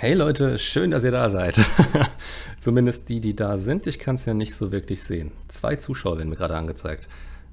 [0.00, 1.60] Hey Leute, schön, dass ihr da seid.
[2.60, 3.88] Zumindest die, die da sind.
[3.88, 5.32] Ich kann es ja nicht so wirklich sehen.
[5.48, 7.08] Zwei Zuschauer werden mir gerade angezeigt.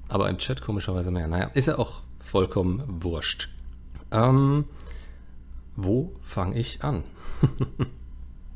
[0.06, 1.26] Aber im Chat komischerweise mehr.
[1.26, 3.48] Naja, ist ja auch vollkommen wurscht.
[4.12, 4.66] Ähm,
[5.74, 7.02] wo fange ich an?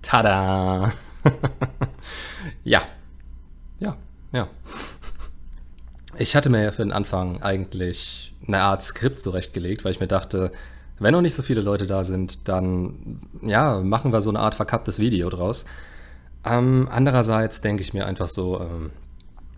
[0.02, 0.92] Tada!
[2.62, 2.82] ja.
[3.80, 3.96] Ja,
[4.30, 4.46] ja.
[6.16, 10.06] Ich hatte mir ja für den Anfang eigentlich eine Art Skript zurechtgelegt, weil ich mir
[10.06, 10.52] dachte,
[11.00, 14.54] wenn noch nicht so viele Leute da sind, dann ja, machen wir so eine Art
[14.54, 15.64] verkapptes Video draus.
[16.44, 18.90] Ähm, andererseits denke ich mir einfach so, ähm,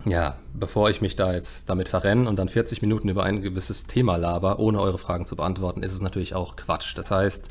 [0.05, 3.87] ja, bevor ich mich da jetzt damit verrenne und dann 40 Minuten über ein gewisses
[3.87, 6.97] Thema laber, ohne eure Fragen zu beantworten, ist es natürlich auch Quatsch.
[6.97, 7.49] Das heißt,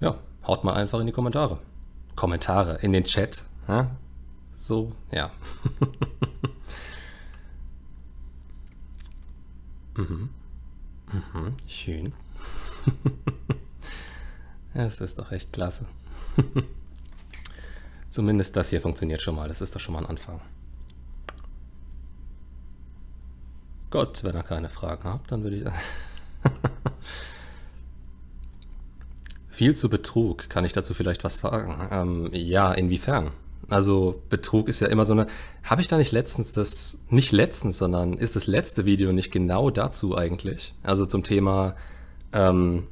[0.00, 1.58] ja, haut mal einfach in die Kommentare.
[2.14, 3.42] Kommentare, in den Chat.
[3.66, 3.90] Ja?
[4.56, 5.30] So, ja.
[9.96, 10.28] mhm.
[11.12, 12.12] Mhm, schön.
[14.78, 15.86] Es ist doch echt klasse.
[18.10, 19.48] Zumindest das hier funktioniert schon mal.
[19.48, 20.38] Das ist doch schon mal ein Anfang.
[23.88, 25.76] Gott, wenn ihr keine Fragen habt, dann würde ich sagen.
[29.48, 30.50] Viel zu Betrug.
[30.50, 31.88] Kann ich dazu vielleicht was sagen?
[31.90, 33.30] Ähm, ja, inwiefern?
[33.70, 35.26] Also Betrug ist ja immer so eine.
[35.62, 39.70] Habe ich da nicht letztens das, nicht letztens, sondern ist das letzte Video nicht genau
[39.70, 40.74] dazu eigentlich?
[40.82, 41.74] Also zum Thema
[42.36, 42.84] ähm,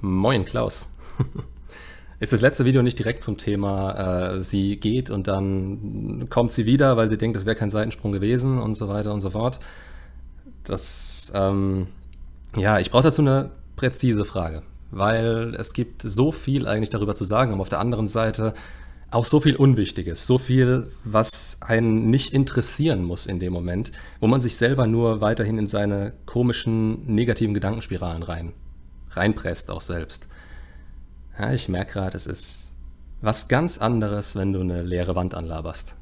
[0.00, 0.92] Moin Klaus.
[2.20, 6.66] Ist das letzte Video nicht direkt zum Thema, äh, sie geht und dann kommt sie
[6.66, 9.60] wieder, weil sie denkt, es wäre kein Seitensprung gewesen und so weiter und so fort.
[10.64, 11.86] Das, ähm,
[12.56, 17.24] ja, ich brauche dazu eine präzise Frage, weil es gibt so viel eigentlich darüber zu
[17.24, 18.52] sagen, aber auf der anderen Seite
[19.10, 24.26] auch so viel Unwichtiges, so viel, was einen nicht interessieren muss in dem Moment, wo
[24.26, 28.52] man sich selber nur weiterhin in seine komischen negativen Gedankenspiralen rein
[29.10, 30.26] reinpresst auch selbst.
[31.38, 32.74] Ja, ich merke gerade, es ist
[33.20, 35.94] was ganz anderes, wenn du eine leere Wand anlaberst.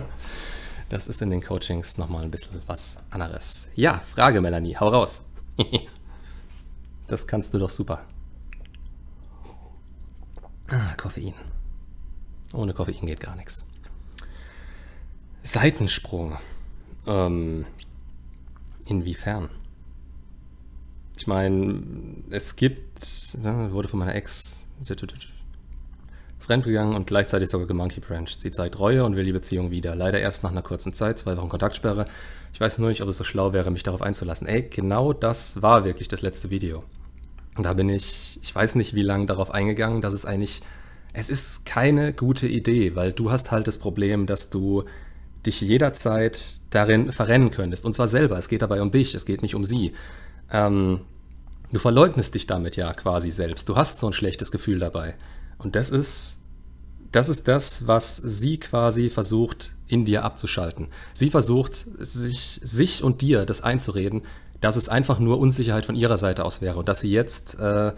[0.88, 3.68] das ist in den Coachings nochmal ein bisschen was anderes.
[3.74, 5.26] Ja, Frage, Melanie, hau raus.
[7.08, 8.04] das kannst du doch super.
[10.68, 11.34] Ah, Koffein.
[12.52, 13.64] Ohne Koffein geht gar nichts.
[15.42, 16.38] Seitensprung.
[17.06, 17.64] Ähm,
[18.86, 19.48] inwiefern?
[21.16, 21.82] Ich meine,
[22.30, 24.66] es gibt, ne, wurde von meiner Ex
[26.38, 28.26] fremdgegangen und gleichzeitig sogar gemonkey Branch.
[28.26, 29.94] Sie zeigt Reue und will die Beziehung wieder.
[29.94, 32.06] Leider erst nach einer kurzen Zeit, zwei Wochen Kontaktsperre.
[32.52, 34.46] Ich weiß nur nicht, ob es so schlau wäre, mich darauf einzulassen.
[34.46, 36.82] Ey, genau das war wirklich das letzte Video.
[37.56, 40.62] Und da bin ich, ich weiß nicht, wie lange darauf eingegangen, dass es eigentlich,
[41.12, 44.84] es ist keine gute Idee, weil du hast halt das Problem, dass du
[45.46, 47.84] dich jederzeit darin verrennen könntest.
[47.84, 48.38] Und zwar selber.
[48.38, 49.92] Es geht dabei um dich, es geht nicht um sie.
[50.50, 51.00] Ähm,
[51.72, 53.68] du verleugnest dich damit ja quasi selbst.
[53.68, 55.14] Du hast so ein schlechtes Gefühl dabei.
[55.58, 56.38] Und das ist,
[57.12, 60.88] das ist das, was sie quasi versucht, in dir abzuschalten.
[61.14, 64.22] Sie versucht, sich, sich und dir das einzureden,
[64.60, 67.92] dass es einfach nur Unsicherheit von ihrer Seite aus wäre und dass sie jetzt, äh,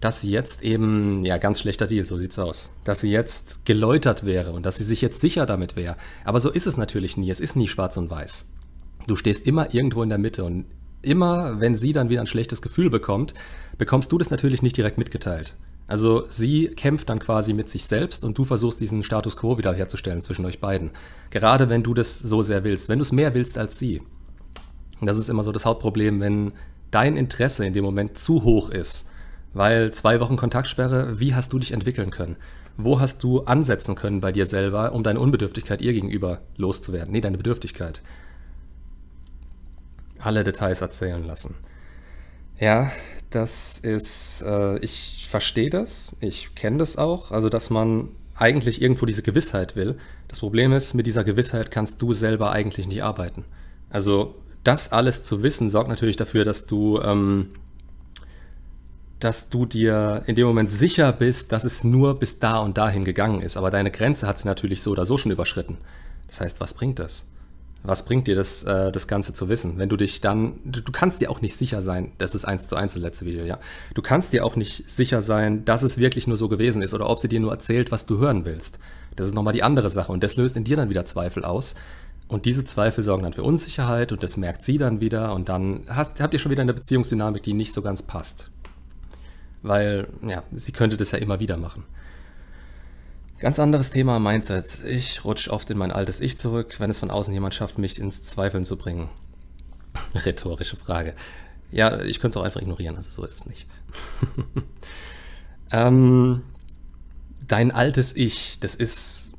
[0.00, 4.24] dass sie jetzt eben, ja, ganz schlechter Deal, so sieht's aus, dass sie jetzt geläutert
[4.24, 5.96] wäre und dass sie sich jetzt sicher damit wäre.
[6.24, 7.30] Aber so ist es natürlich nie.
[7.30, 8.48] Es ist nie schwarz und weiß.
[9.06, 10.66] Du stehst immer irgendwo in der Mitte und
[11.02, 13.34] immer, wenn sie dann wieder ein schlechtes Gefühl bekommt,
[13.76, 15.56] bekommst du das natürlich nicht direkt mitgeteilt.
[15.86, 20.20] Also sie kämpft dann quasi mit sich selbst und du versuchst diesen Status quo wiederherzustellen
[20.20, 20.90] zwischen euch beiden.
[21.30, 24.02] Gerade wenn du das so sehr willst, wenn du es mehr willst als sie.
[25.00, 26.52] Und das ist immer so das Hauptproblem, wenn
[26.90, 29.08] dein Interesse in dem Moment zu hoch ist.
[29.54, 32.36] Weil zwei Wochen Kontaktsperre, wie hast du dich entwickeln können?
[32.76, 37.12] Wo hast du ansetzen können bei dir selber, um deine Unbedürftigkeit ihr gegenüber loszuwerden?
[37.12, 38.02] Nee, deine Bedürftigkeit
[40.18, 41.54] alle Details erzählen lassen.
[42.58, 42.90] Ja,
[43.30, 49.06] das ist, äh, ich verstehe das, ich kenne das auch, also dass man eigentlich irgendwo
[49.06, 49.96] diese Gewissheit will.
[50.28, 53.44] Das Problem ist, mit dieser Gewissheit kannst du selber eigentlich nicht arbeiten.
[53.90, 54.34] Also
[54.64, 57.48] das alles zu wissen, sorgt natürlich dafür, dass du, ähm,
[59.20, 63.04] dass du dir in dem Moment sicher bist, dass es nur bis da und dahin
[63.04, 63.56] gegangen ist.
[63.56, 65.78] Aber deine Grenze hat sie natürlich so oder so schon überschritten.
[66.28, 67.26] Das heißt, was bringt das?
[67.84, 69.78] Was bringt dir das, äh, das Ganze zu wissen?
[69.78, 72.66] Wenn du dich dann, du, du, kannst dir auch nicht sicher sein, das ist eins
[72.66, 73.58] zu eins das letzte Video, ja.
[73.94, 77.08] Du kannst dir auch nicht sicher sein, dass es wirklich nur so gewesen ist oder
[77.08, 78.80] ob sie dir nur erzählt, was du hören willst.
[79.14, 81.76] Das ist nochmal die andere Sache und das löst in dir dann wieder Zweifel aus.
[82.26, 85.84] Und diese Zweifel sorgen dann für Unsicherheit und das merkt sie dann wieder und dann
[85.88, 88.50] hast, habt ihr schon wieder eine Beziehungsdynamik, die nicht so ganz passt.
[89.62, 91.84] Weil, ja, sie könnte das ja immer wieder machen.
[93.40, 94.84] Ganz anderes Thema Mindset.
[94.84, 97.98] Ich rutsche oft in mein altes Ich zurück, wenn es von außen jemand schafft, mich
[97.98, 99.08] ins Zweifeln zu bringen.
[100.14, 101.14] Rhetorische Frage.
[101.70, 103.66] Ja, ich könnte es auch einfach ignorieren, also so ist es nicht.
[105.70, 106.42] Ähm,
[107.46, 109.32] dein altes Ich, das ist,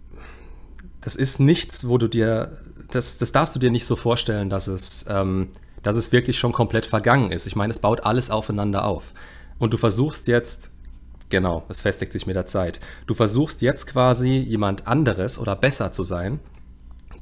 [1.02, 2.58] das ist nichts, wo du dir,
[2.92, 5.50] das, das darfst du dir nicht so vorstellen, dass es, ähm,
[5.84, 7.48] dass es wirklich schon komplett vergangen ist.
[7.48, 9.14] Ich meine, es baut alles aufeinander auf.
[9.60, 10.72] Und du versuchst jetzt,
[11.30, 15.92] genau, es festigt sich mit der Zeit, du versuchst jetzt quasi jemand anderes oder besser
[15.92, 16.40] zu sein.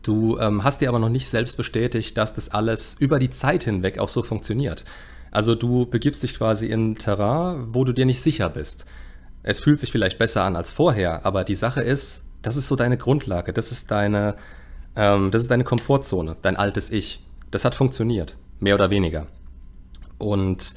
[0.03, 3.65] Du ähm, hast dir aber noch nicht selbst bestätigt, dass das alles über die Zeit
[3.65, 4.85] hinweg auch so funktioniert.
[5.31, 8.85] Also du begibst dich quasi in Terrain, wo du dir nicht sicher bist.
[9.43, 12.75] Es fühlt sich vielleicht besser an als vorher, aber die Sache ist, das ist so
[12.75, 14.35] deine Grundlage, das ist deine,
[14.95, 17.23] ähm, das ist deine Komfortzone, dein altes Ich.
[17.51, 19.27] Das hat funktioniert, mehr oder weniger.
[20.17, 20.73] Und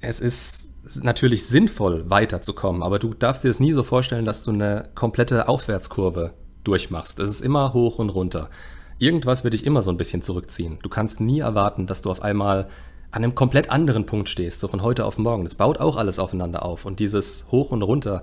[0.00, 0.71] es ist
[1.02, 5.48] natürlich sinnvoll, weiterzukommen, aber du darfst dir das nie so vorstellen, dass du eine komplette
[5.48, 6.34] Aufwärtskurve
[6.64, 7.18] durchmachst.
[7.18, 8.50] Es ist immer hoch und runter.
[8.98, 10.78] Irgendwas wird dich immer so ein bisschen zurückziehen.
[10.82, 12.68] Du kannst nie erwarten, dass du auf einmal
[13.10, 15.44] an einem komplett anderen Punkt stehst, so von heute auf morgen.
[15.44, 16.86] Das baut auch alles aufeinander auf.
[16.86, 18.22] Und dieses Hoch und Runter,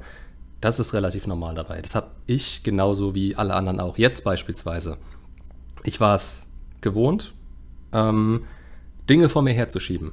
[0.61, 1.81] das ist relativ normal dabei.
[1.81, 3.97] Das habe ich genauso wie alle anderen auch.
[3.97, 4.97] Jetzt beispielsweise.
[5.83, 6.47] Ich war es
[6.81, 7.33] gewohnt,
[7.93, 8.45] ähm,
[9.09, 10.11] Dinge vor mir herzuschieben.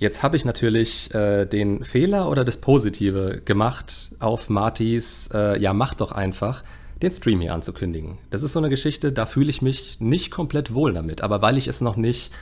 [0.00, 5.74] Jetzt habe ich natürlich äh, den Fehler oder das Positive gemacht, auf Martis, äh, ja,
[5.74, 6.64] mach doch einfach,
[7.02, 8.16] den Stream hier anzukündigen.
[8.30, 11.58] Das ist so eine Geschichte, da fühle ich mich nicht komplett wohl damit, aber weil
[11.58, 12.32] ich es noch nicht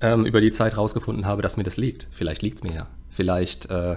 [0.00, 2.06] ähm, über die Zeit rausgefunden habe, dass mir das liegt.
[2.12, 2.86] Vielleicht liegt es mir ja.
[3.08, 3.96] Vielleicht äh,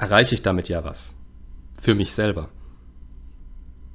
[0.00, 1.14] erreiche ich damit ja was.
[1.80, 2.48] Für mich selber.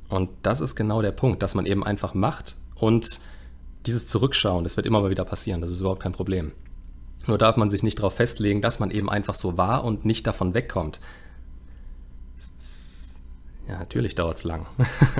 [0.07, 3.19] Und das ist genau der Punkt, dass man eben einfach macht und
[3.85, 6.53] dieses Zurückschauen, das wird immer mal wieder passieren, das ist überhaupt kein Problem.
[7.27, 10.25] Nur darf man sich nicht darauf festlegen, dass man eben einfach so war und nicht
[10.25, 10.99] davon wegkommt.
[13.67, 14.65] Ja, natürlich dauert es lang.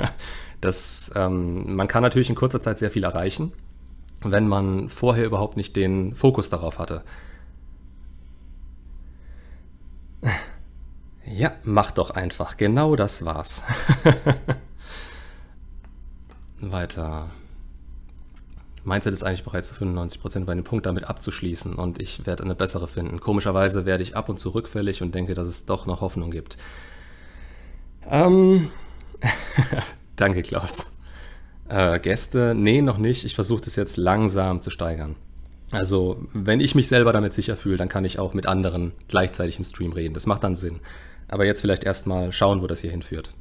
[0.62, 3.51] das, ähm, man kann natürlich in kurzer Zeit sehr viel erreichen,
[4.21, 7.04] wenn man vorher überhaupt nicht den Fokus darauf hatte.
[11.30, 12.56] Ja, mach doch einfach.
[12.56, 13.62] Genau das war's.
[16.62, 17.31] Weiter.
[18.88, 22.56] Mindset ist eigentlich bereits zu 95% bei dem Punkt damit abzuschließen und ich werde eine
[22.56, 23.19] bessere finden.
[23.19, 26.57] Komischerweise werde ich ab und zu rückfällig und denke, dass es doch noch Hoffnung gibt.
[28.10, 28.69] Ähm,
[30.16, 30.98] danke, Klaus.
[31.68, 33.25] Äh, Gäste, nee, noch nicht.
[33.25, 35.16] Ich versuche das jetzt langsam zu steigern.
[35.72, 39.57] Also, wenn ich mich selber damit sicher fühle, dann kann ich auch mit anderen gleichzeitig
[39.57, 40.13] im Stream reden.
[40.13, 40.80] Das macht dann Sinn.
[41.28, 43.31] Aber jetzt vielleicht erstmal schauen, wo das hier hinführt.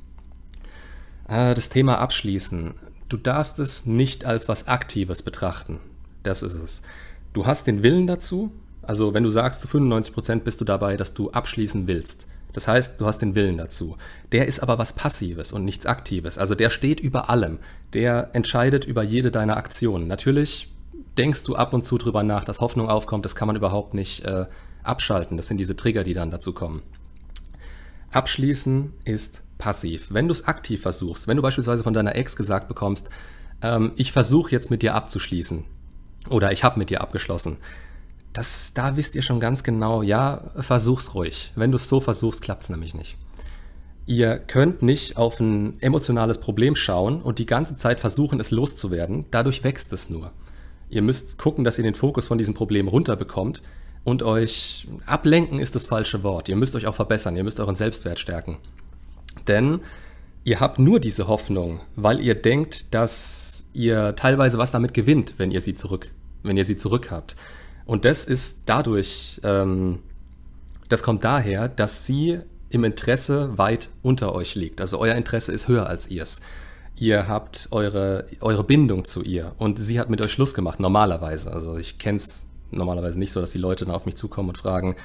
[1.28, 2.74] Äh, das Thema abschließen.
[3.08, 5.78] Du darfst es nicht als was Aktives betrachten.
[6.22, 6.82] Das ist es.
[7.32, 8.52] Du hast den Willen dazu.
[8.82, 12.26] Also, wenn du sagst, zu 95% bist du dabei, dass du abschließen willst.
[12.56, 13.98] Das heißt, du hast den Willen dazu.
[14.32, 16.38] Der ist aber was Passives und nichts Aktives.
[16.38, 17.58] Also der steht über allem.
[17.92, 20.08] Der entscheidet über jede deiner Aktionen.
[20.08, 20.72] Natürlich
[21.18, 23.26] denkst du ab und zu drüber nach, dass Hoffnung aufkommt.
[23.26, 24.46] Das kann man überhaupt nicht äh,
[24.82, 25.36] abschalten.
[25.36, 26.82] Das sind diese Trigger, die dann dazu kommen.
[28.10, 30.08] Abschließen ist passiv.
[30.10, 33.08] Wenn du es aktiv versuchst, wenn du beispielsweise von deiner Ex gesagt bekommst,
[33.62, 35.64] ähm, ich versuche jetzt mit dir abzuschließen
[36.28, 37.58] oder ich habe mit dir abgeschlossen,
[38.32, 41.52] das, da wisst ihr schon ganz genau, ja, versuch's ruhig.
[41.56, 43.16] Wenn du es so versuchst, klappt es nämlich nicht.
[44.04, 49.26] Ihr könnt nicht auf ein emotionales Problem schauen und die ganze Zeit versuchen, es loszuwerden.
[49.30, 50.32] Dadurch wächst es nur.
[50.88, 53.62] Ihr müsst gucken, dass ihr den Fokus von diesem Problem runterbekommt
[54.04, 56.48] und euch ablenken ist das falsche Wort.
[56.48, 58.58] Ihr müsst euch auch verbessern, ihr müsst euren Selbstwert stärken.
[59.48, 59.80] Denn
[60.44, 65.50] ihr habt nur diese Hoffnung, weil ihr denkt, dass ihr teilweise was damit gewinnt, wenn
[65.50, 66.10] ihr sie zurück,
[66.42, 67.36] wenn ihr sie zurück habt.
[67.84, 70.00] Und das ist dadurch, ähm,
[70.88, 74.80] das kommt daher, dass sie im Interesse weit unter euch liegt.
[74.80, 76.40] Also euer Interesse ist höher als ihrs.
[76.98, 81.52] Ihr habt eure, eure Bindung zu ihr und sie hat mit euch Schluss gemacht, normalerweise.
[81.52, 84.58] Also ich kenne es normalerweise nicht so, dass die Leute dann auf mich zukommen und
[84.58, 84.96] fragen,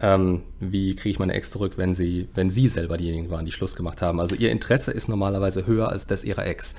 [0.00, 3.52] ähm, wie kriege ich meine Ex zurück, wenn sie, wenn sie selber diejenigen waren, die
[3.52, 4.20] Schluss gemacht haben.
[4.20, 6.74] Also ihr Interesse ist normalerweise höher als das ihrer Ex.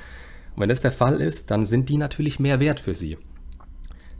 [0.55, 3.17] Und wenn das der Fall ist, dann sind die natürlich mehr wert für sie.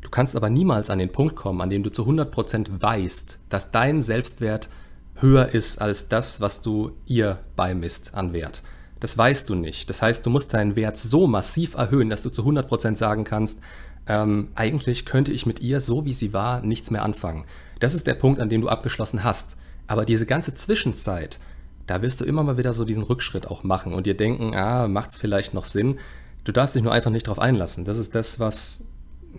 [0.02, 3.72] Du kannst aber niemals an den Punkt kommen, an dem du zu 100% weißt, dass
[3.72, 4.70] dein Selbstwert
[5.16, 8.64] höher ist als das, was du ihr beimisst an Wert.
[9.00, 9.90] Das weißt du nicht.
[9.90, 13.60] Das heißt, du musst deinen Wert so massiv erhöhen, dass du zu 100% sagen kannst,
[14.08, 17.46] ähm, eigentlich könnte ich mit ihr, so wie sie war, nichts mehr anfangen.
[17.80, 19.58] Das ist der Punkt, an dem du abgeschlossen hast.
[19.88, 21.40] Aber diese ganze Zwischenzeit,
[21.86, 24.88] da wirst du immer mal wieder so diesen Rückschritt auch machen und dir denken, ah,
[24.88, 26.00] macht's vielleicht noch Sinn?
[26.44, 27.86] Du darfst dich nur einfach nicht darauf einlassen.
[27.86, 28.82] Das ist das, was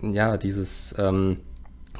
[0.01, 1.37] ja, dieses, ähm,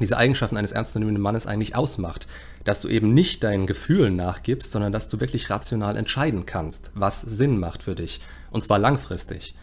[0.00, 2.26] diese Eigenschaften eines ernstzunehmenden Mannes eigentlich ausmacht.
[2.64, 7.20] Dass du eben nicht deinen Gefühlen nachgibst, sondern dass du wirklich rational entscheiden kannst, was
[7.20, 8.20] Sinn macht für dich.
[8.50, 9.54] Und zwar langfristig.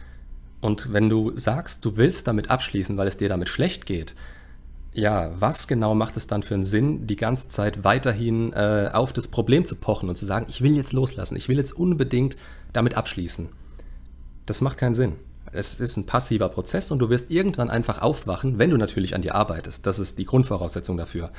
[0.62, 4.16] Und wenn du sagst, du willst damit abschließen, weil es dir damit schlecht geht,
[4.98, 9.14] ja, was genau macht es dann für einen Sinn, die ganze Zeit weiterhin äh, auf
[9.14, 12.36] das Problem zu pochen und zu sagen, ich will jetzt loslassen, ich will jetzt unbedingt
[12.74, 13.50] damit abschließen?
[14.48, 15.14] Das macht keinen Sinn.
[15.52, 19.22] Es ist ein passiver Prozess und du wirst irgendwann einfach aufwachen, wenn du natürlich an
[19.22, 19.86] dir arbeitest.
[19.86, 21.30] Das ist die Grundvoraussetzung dafür.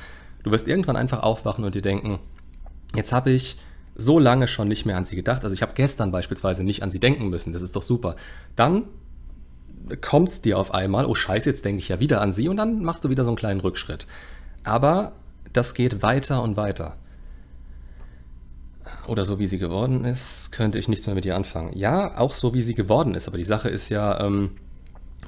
[0.43, 2.19] Du wirst irgendwann einfach aufwachen und dir denken,
[2.95, 3.57] jetzt habe ich
[3.95, 5.43] so lange schon nicht mehr an sie gedacht.
[5.43, 7.51] Also ich habe gestern beispielsweise nicht an sie denken müssen.
[7.51, 8.15] Das ist doch super.
[8.55, 8.85] Dann
[9.97, 12.57] kommt es dir auf einmal, oh scheiße, jetzt denke ich ja wieder an sie und
[12.57, 14.07] dann machst du wieder so einen kleinen Rückschritt.
[14.63, 15.13] Aber
[15.53, 16.95] das geht weiter und weiter.
[19.07, 21.75] Oder so wie sie geworden ist, könnte ich nichts mehr mit ihr anfangen.
[21.75, 24.51] Ja, auch so wie sie geworden ist, aber die Sache ist ja, ähm,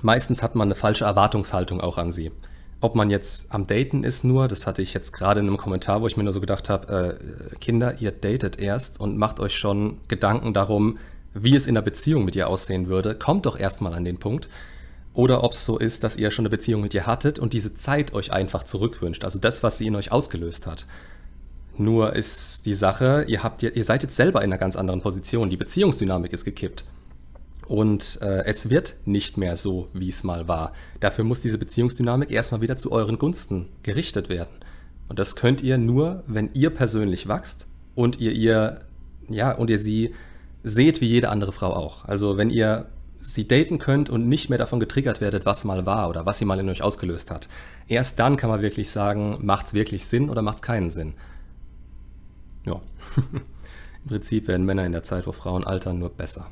[0.01, 2.31] meistens hat man eine falsche Erwartungshaltung auch an sie.
[2.79, 6.01] Ob man jetzt am Daten ist nur, das hatte ich jetzt gerade in einem Kommentar,
[6.01, 7.19] wo ich mir nur so gedacht habe,
[7.51, 10.97] äh, Kinder, ihr datet erst und macht euch schon Gedanken darum,
[11.33, 14.49] wie es in der Beziehung mit ihr aussehen würde, kommt doch erstmal an den Punkt.
[15.13, 17.75] Oder ob es so ist, dass ihr schon eine Beziehung mit ihr hattet und diese
[17.75, 19.23] Zeit euch einfach zurückwünscht.
[19.23, 20.85] Also das, was sie in euch ausgelöst hat.
[21.77, 25.49] Nur ist die Sache, ihr, habt, ihr seid jetzt selber in einer ganz anderen Position.
[25.49, 26.85] Die Beziehungsdynamik ist gekippt.
[27.67, 30.73] Und äh, es wird nicht mehr so, wie es mal war.
[30.99, 34.51] Dafür muss diese Beziehungsdynamik erstmal wieder zu euren Gunsten gerichtet werden.
[35.07, 38.79] Und das könnt ihr nur, wenn ihr persönlich wachst und ihr ihr,
[39.29, 40.13] ja, und ihr sie
[40.63, 42.05] seht wie jede andere Frau auch.
[42.05, 42.87] Also wenn ihr
[43.21, 46.45] sie daten könnt und nicht mehr davon getriggert werdet, was mal war oder was sie
[46.45, 47.47] mal in euch ausgelöst hat.
[47.87, 51.13] Erst dann kann man wirklich sagen, macht es wirklich Sinn oder macht es keinen Sinn.
[52.65, 52.81] Ja.
[54.03, 56.47] Im Prinzip werden Männer in der Zeit, wo Frauen altern, nur besser.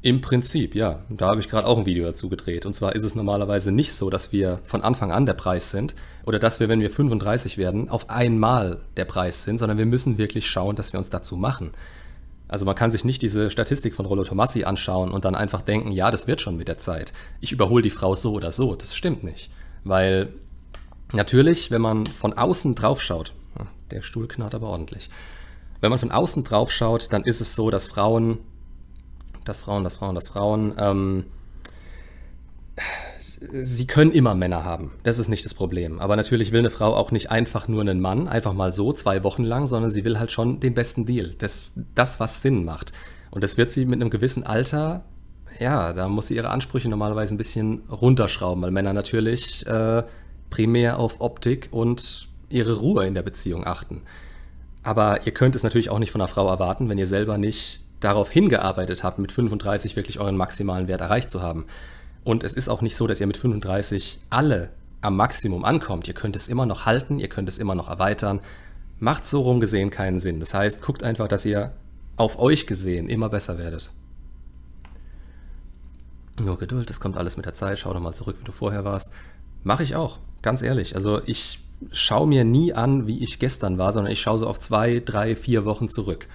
[0.00, 1.00] Im Prinzip, ja.
[1.10, 2.64] Da habe ich gerade auch ein Video dazu gedreht.
[2.64, 5.94] Und zwar ist es normalerweise nicht so, dass wir von Anfang an der Preis sind
[6.24, 10.16] oder dass wir, wenn wir 35 werden, auf einmal der Preis sind, sondern wir müssen
[10.16, 11.72] wirklich schauen, dass wir uns dazu machen.
[12.48, 15.90] Also man kann sich nicht diese Statistik von Rollo Tomassi anschauen und dann einfach denken,
[15.90, 17.12] ja, das wird schon mit der Zeit.
[17.40, 18.74] Ich überhole die Frau so oder so.
[18.74, 19.50] Das stimmt nicht.
[19.84, 20.32] Weil
[21.12, 23.34] natürlich, wenn man von außen drauf schaut,
[23.90, 25.10] der Stuhl knarrt aber ordentlich.
[25.80, 28.38] Wenn man von außen drauf schaut, dann ist es so, dass Frauen,
[29.44, 31.24] dass Frauen, dass Frauen, dass Frauen ähm,
[33.40, 34.92] sie können immer Männer haben.
[35.02, 36.00] Das ist nicht das Problem.
[36.00, 39.22] Aber natürlich will eine Frau auch nicht einfach nur einen Mann, einfach mal so, zwei
[39.24, 41.34] Wochen lang, sondern sie will halt schon den besten Deal.
[41.38, 42.92] Das, das was Sinn macht.
[43.30, 45.04] Und das wird sie mit einem gewissen Alter,
[45.58, 50.02] ja, da muss sie ihre Ansprüche normalerweise ein bisschen runterschrauben, weil Männer natürlich äh,
[50.50, 54.02] primär auf Optik und ihre Ruhe in der Beziehung achten.
[54.82, 57.80] Aber ihr könnt es natürlich auch nicht von einer Frau erwarten, wenn ihr selber nicht
[58.00, 61.66] darauf hingearbeitet habt, mit 35 wirklich euren maximalen Wert erreicht zu haben.
[62.28, 64.68] Und es ist auch nicht so, dass ihr mit 35 alle
[65.00, 66.08] am Maximum ankommt.
[66.08, 68.40] Ihr könnt es immer noch halten, ihr könnt es immer noch erweitern.
[68.98, 70.38] Macht so rum gesehen keinen Sinn.
[70.38, 71.72] Das heißt, guckt einfach, dass ihr
[72.18, 73.90] auf euch gesehen immer besser werdet.
[76.38, 77.78] Nur Geduld, das kommt alles mit der Zeit.
[77.78, 79.10] Schau doch mal zurück, wie du vorher warst.
[79.64, 80.96] Mache ich auch, ganz ehrlich.
[80.96, 84.58] Also ich schaue mir nie an, wie ich gestern war, sondern ich schaue so auf
[84.58, 86.28] zwei, drei, vier Wochen zurück.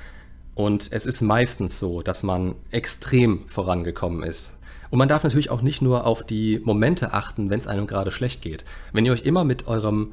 [0.55, 4.57] Und es ist meistens so, dass man extrem vorangekommen ist.
[4.93, 8.11] Und man darf natürlich auch nicht nur auf die Momente achten, wenn es einem gerade
[8.11, 8.63] schlecht geht.
[8.91, 10.11] Wenn ihr euch immer mit eurem,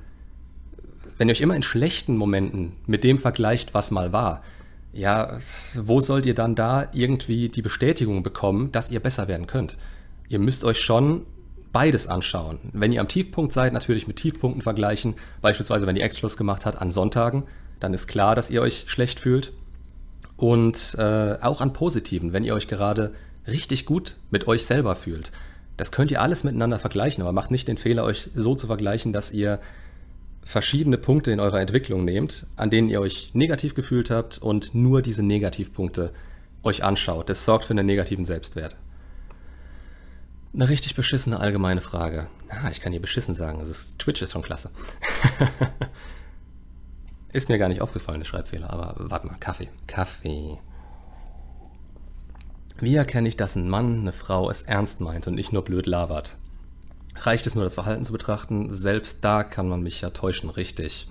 [1.19, 4.43] wenn ihr euch immer in schlechten Momenten mit dem vergleicht, was mal war,
[4.95, 5.37] ja,
[5.77, 9.77] wo sollt ihr dann da irgendwie die Bestätigung bekommen, dass ihr besser werden könnt?
[10.31, 11.27] Ihr müsst euch schon
[11.75, 12.59] beides anschauen.
[12.73, 15.15] Wenn ihr am Tiefpunkt seid, natürlich mit Tiefpunkten vergleichen.
[15.43, 17.43] Beispielsweise, wenn ihr Ex-Schluss gemacht hat an Sonntagen,
[17.81, 19.53] dann ist klar, dass ihr euch schlecht fühlt.
[20.39, 23.13] Und äh, auch an positiven, wenn ihr euch gerade
[23.51, 25.33] richtig gut mit euch selber fühlt.
[25.77, 29.13] Das könnt ihr alles miteinander vergleichen, aber macht nicht den Fehler, euch so zu vergleichen,
[29.13, 29.61] dass ihr
[30.43, 35.03] verschiedene Punkte in eurer Entwicklung nehmt, an denen ihr euch negativ gefühlt habt und nur
[35.03, 36.13] diese Negativpunkte
[36.63, 37.29] euch anschaut.
[37.31, 38.77] Das sorgt für einen negativen Selbstwert.
[40.53, 42.27] Eine richtig beschissene allgemeine Frage.
[42.49, 43.61] Ah, ich kann hier beschissen sagen.
[43.61, 44.71] Ist, Twitch ist schon klasse.
[47.33, 49.69] ist mir gar nicht aufgefallen, der Schreibfehler, aber warte mal, Kaffee.
[49.87, 50.59] Kaffee.
[52.81, 55.87] Wie erkenne ich, dass ein Mann, eine Frau es ernst meint und nicht nur blöd
[55.87, 56.37] labert?
[57.15, 58.71] Reicht es nur, das Verhalten zu betrachten?
[58.71, 61.07] Selbst da kann man mich ja täuschen, richtig.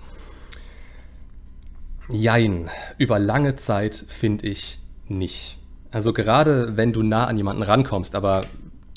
[2.08, 5.58] Jein, über lange Zeit finde ich nicht.
[5.92, 8.40] Also gerade wenn du nah an jemanden rankommst, aber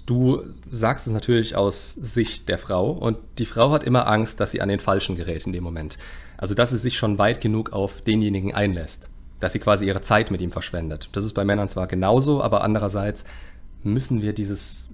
[0.07, 4.49] du sagst es natürlich aus Sicht der Frau und die Frau hat immer Angst, dass
[4.49, 5.99] sie an den Falschen gerät in dem Moment.
[6.37, 9.11] Also dass sie sich schon weit genug auf denjenigen einlässt
[9.43, 11.09] dass sie quasi ihre Zeit mit ihm verschwendet.
[11.11, 13.25] Das ist bei Männern zwar genauso, aber andererseits
[13.83, 14.87] müssen wir dieses,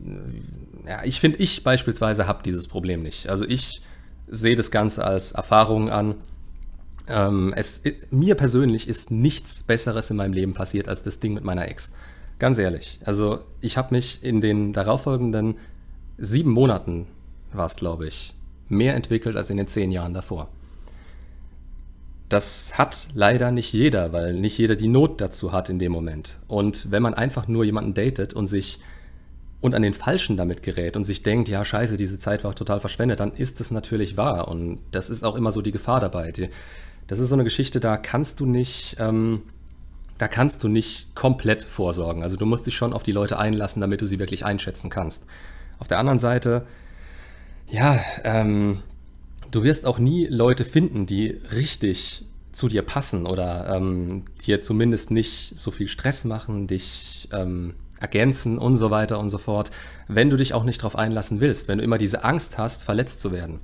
[0.87, 3.29] ja, ich finde, ich beispielsweise habe dieses Problem nicht.
[3.29, 3.83] Also ich
[4.27, 6.15] sehe das Ganze als Erfahrung an.
[7.07, 11.43] Ähm, es, mir persönlich ist nichts Besseres in meinem Leben passiert als das Ding mit
[11.43, 11.93] meiner Ex.
[12.39, 12.99] Ganz ehrlich.
[13.05, 15.57] Also ich habe mich in den darauffolgenden
[16.17, 17.05] sieben Monaten,
[17.53, 18.33] war es glaube ich,
[18.67, 20.49] mehr entwickelt als in den zehn Jahren davor.
[22.29, 26.39] Das hat leider nicht jeder, weil nicht jeder die Not dazu hat in dem Moment.
[26.47, 28.79] Und wenn man einfach nur jemanden datet und sich
[29.61, 32.79] und an den Falschen damit gerät und sich denkt, ja, scheiße, diese Zeit war total
[32.79, 34.47] verschwendet, dann ist das natürlich wahr.
[34.47, 36.31] Und das ist auch immer so die Gefahr dabei.
[37.07, 39.41] Das ist so eine Geschichte, da kannst du nicht, ähm,
[40.17, 42.23] da kannst du nicht komplett vorsorgen.
[42.23, 45.25] Also du musst dich schon auf die Leute einlassen, damit du sie wirklich einschätzen kannst.
[45.79, 46.65] Auf der anderen Seite,
[47.67, 48.81] ja, ähm,
[49.51, 55.11] du wirst auch nie Leute finden, die richtig zu dir passen oder ähm, dir zumindest
[55.11, 59.71] nicht so viel Stress machen, dich ähm, ergänzen und so weiter und so fort,
[60.07, 63.19] wenn du dich auch nicht darauf einlassen willst, wenn du immer diese Angst hast, verletzt
[63.19, 63.59] zu werden.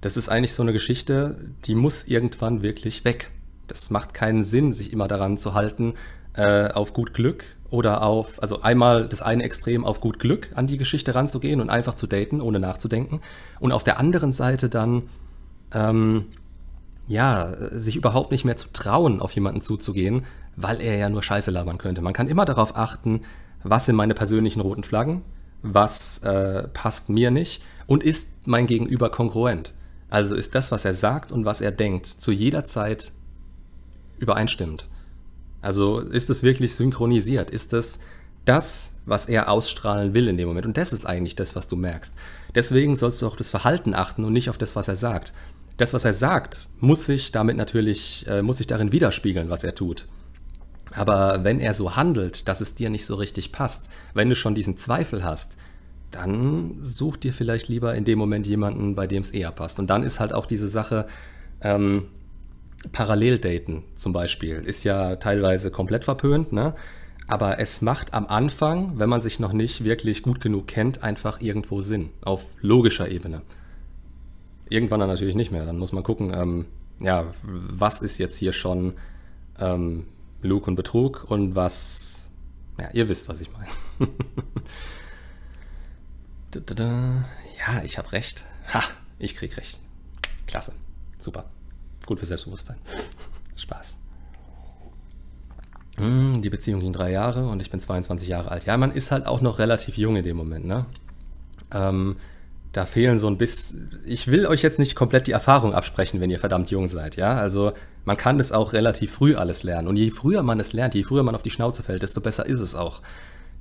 [0.00, 3.30] Das ist eigentlich so eine Geschichte, die muss irgendwann wirklich weg.
[3.66, 5.94] Das macht keinen Sinn, sich immer daran zu halten,
[6.34, 10.66] äh, auf gut Glück oder auf, also einmal das eine Extrem auf gut Glück an
[10.66, 13.20] die Geschichte ranzugehen und einfach zu daten, ohne nachzudenken.
[13.58, 15.04] Und auf der anderen Seite dann,
[15.72, 16.26] ähm,
[17.08, 20.24] ja, sich überhaupt nicht mehr zu trauen, auf jemanden zuzugehen,
[20.56, 22.02] weil er ja nur Scheiße labern könnte.
[22.02, 23.22] Man kann immer darauf achten,
[23.62, 25.22] was sind meine persönlichen roten Flaggen,
[25.62, 29.74] was äh, passt mir nicht und ist mein Gegenüber kongruent.
[30.08, 33.12] Also ist das, was er sagt und was er denkt, zu jeder Zeit
[34.18, 34.88] übereinstimmend.
[35.60, 37.50] Also ist es wirklich synchronisiert?
[37.50, 37.98] Ist es
[38.44, 40.66] das, was er ausstrahlen will in dem Moment?
[40.66, 42.14] Und das ist eigentlich das, was du merkst.
[42.54, 45.32] Deswegen sollst du auch das Verhalten achten und nicht auf das, was er sagt.
[45.76, 49.74] Das, was er sagt, muss sich damit natürlich, äh, muss sich darin widerspiegeln, was er
[49.74, 50.06] tut.
[50.94, 54.54] Aber wenn er so handelt, dass es dir nicht so richtig passt, wenn du schon
[54.54, 55.58] diesen Zweifel hast,
[56.10, 59.78] dann such dir vielleicht lieber in dem Moment jemanden, bei dem es eher passt.
[59.78, 61.06] Und dann ist halt auch diese Sache,
[61.60, 62.04] ähm,
[62.92, 66.74] Paralleldaten zum Beispiel, ist ja teilweise komplett verpönt, ne?
[67.28, 71.40] Aber es macht am Anfang, wenn man sich noch nicht wirklich gut genug kennt, einfach
[71.40, 73.42] irgendwo Sinn, auf logischer Ebene.
[74.68, 75.64] Irgendwann dann natürlich nicht mehr.
[75.64, 76.66] Dann muss man gucken, ähm,
[77.00, 78.94] ja, was ist jetzt hier schon
[79.58, 80.06] ähm,
[80.42, 82.30] Lug und Betrug und was.
[82.78, 83.68] Ja, ihr wisst, was ich meine.
[87.58, 88.44] ja, ich habe recht.
[88.72, 88.82] Ha,
[89.18, 89.80] ich krieg recht.
[90.46, 90.72] Klasse.
[91.18, 91.46] Super.
[92.04, 92.76] Gut für Selbstbewusstsein.
[93.56, 93.96] Spaß.
[95.96, 98.66] Hm, die Beziehung ging drei Jahre und ich bin 22 Jahre alt.
[98.66, 100.84] Ja, man ist halt auch noch relativ jung in dem Moment, ne?
[101.72, 102.16] Ähm,
[102.76, 104.02] da fehlen so ein bisschen.
[104.04, 107.34] Ich will euch jetzt nicht komplett die Erfahrung absprechen, wenn ihr verdammt jung seid, ja?
[107.34, 107.72] Also
[108.04, 109.88] man kann das auch relativ früh alles lernen.
[109.88, 112.44] Und je früher man es lernt, je früher man auf die Schnauze fällt, desto besser
[112.44, 113.00] ist es auch.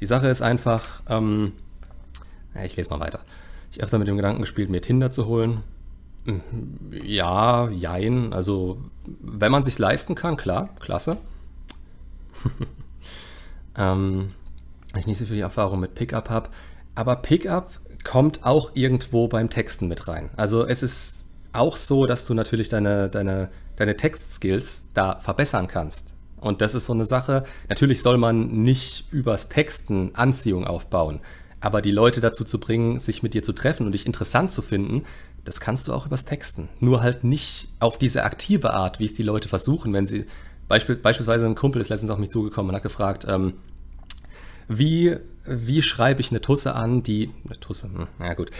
[0.01, 1.53] Die Sache ist einfach, ähm,
[2.53, 3.21] ja, ich lese mal weiter.
[3.71, 5.63] Ich öfter mit dem Gedanken gespielt, mir Tinder zu holen.
[6.25, 6.41] Hm,
[6.91, 8.33] ja, jein.
[8.33, 8.79] Also,
[9.21, 11.15] wenn man sich leisten kann, klar, klasse.
[13.77, 14.27] ähm,
[14.93, 16.49] ich nicht so viel Erfahrung mit Pickup habe.
[16.95, 20.29] Aber Pickup kommt auch irgendwo beim Texten mit rein.
[20.37, 26.13] Also es ist auch so, dass du natürlich deine, deine, deine Textskills da verbessern kannst.
[26.39, 27.43] Und das ist so eine Sache.
[27.67, 31.19] Natürlich soll man nicht übers Texten Anziehung aufbauen.
[31.59, 34.61] Aber die Leute dazu zu bringen, sich mit dir zu treffen und dich interessant zu
[34.61, 35.03] finden,
[35.43, 36.69] das kannst du auch übers Texten.
[36.79, 40.25] Nur halt nicht auf diese aktive Art, wie es die Leute versuchen, wenn sie.
[40.67, 43.53] Beispiel, beispielsweise ein Kumpel ist letztens auf mich zugekommen und hat gefragt, ähm,
[44.67, 47.31] wie, wie schreibe ich eine Tusse an, die.
[47.45, 48.51] Eine Tusse, hm, na gut.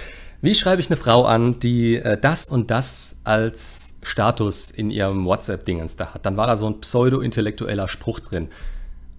[0.41, 5.25] Wie schreibe ich eine Frau an, die äh, das und das als Status in ihrem
[5.25, 6.25] WhatsApp-Dingens da hat?
[6.25, 8.49] Dann war da so ein pseudo-intellektueller Spruch drin.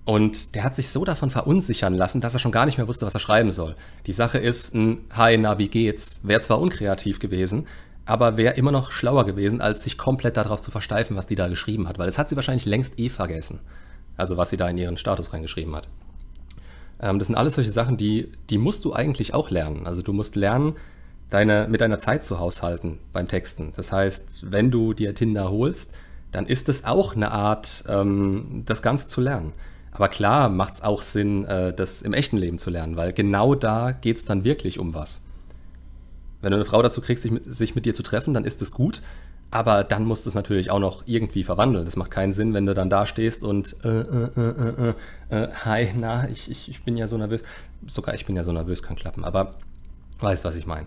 [0.05, 3.05] Und der hat sich so davon verunsichern lassen, dass er schon gar nicht mehr wusste,
[3.05, 3.74] was er schreiben soll.
[4.07, 6.20] Die Sache ist, ein Hi, na, wie geht's?
[6.22, 7.66] Wäre zwar unkreativ gewesen,
[8.05, 11.48] aber wäre immer noch schlauer gewesen, als sich komplett darauf zu versteifen, was die da
[11.48, 11.98] geschrieben hat.
[11.98, 13.59] Weil das hat sie wahrscheinlich längst eh vergessen.
[14.16, 15.88] Also was sie da in ihren Status reingeschrieben hat.
[17.00, 19.87] Ähm, das sind alles solche Sachen, die, die musst du eigentlich auch lernen.
[19.87, 20.74] Also du musst lernen,
[21.30, 23.72] deine, mit deiner Zeit zu haushalten beim Texten.
[23.76, 25.92] Das heißt, wenn du dir Tinder holst,
[26.32, 29.52] dann ist es auch eine Art, ähm, das Ganze zu lernen.
[29.92, 33.54] Aber klar macht es auch Sinn, äh, das im echten Leben zu lernen, weil genau
[33.54, 35.22] da geht es dann wirklich um was.
[36.42, 38.61] Wenn du eine Frau dazu kriegst, sich mit, sich mit dir zu treffen, dann ist
[38.61, 39.00] es gut.
[39.50, 41.85] Aber dann musst du es natürlich auch noch irgendwie verwandeln.
[41.85, 44.92] Das macht keinen Sinn, wenn du dann da stehst und äh, äh, äh,
[45.30, 47.42] äh, äh hi, na, ich, ich, ich bin ja so nervös.
[47.87, 49.24] Sogar ich bin ja so nervös, kann klappen.
[49.24, 49.54] Aber
[50.20, 50.87] weißt, was ich meine.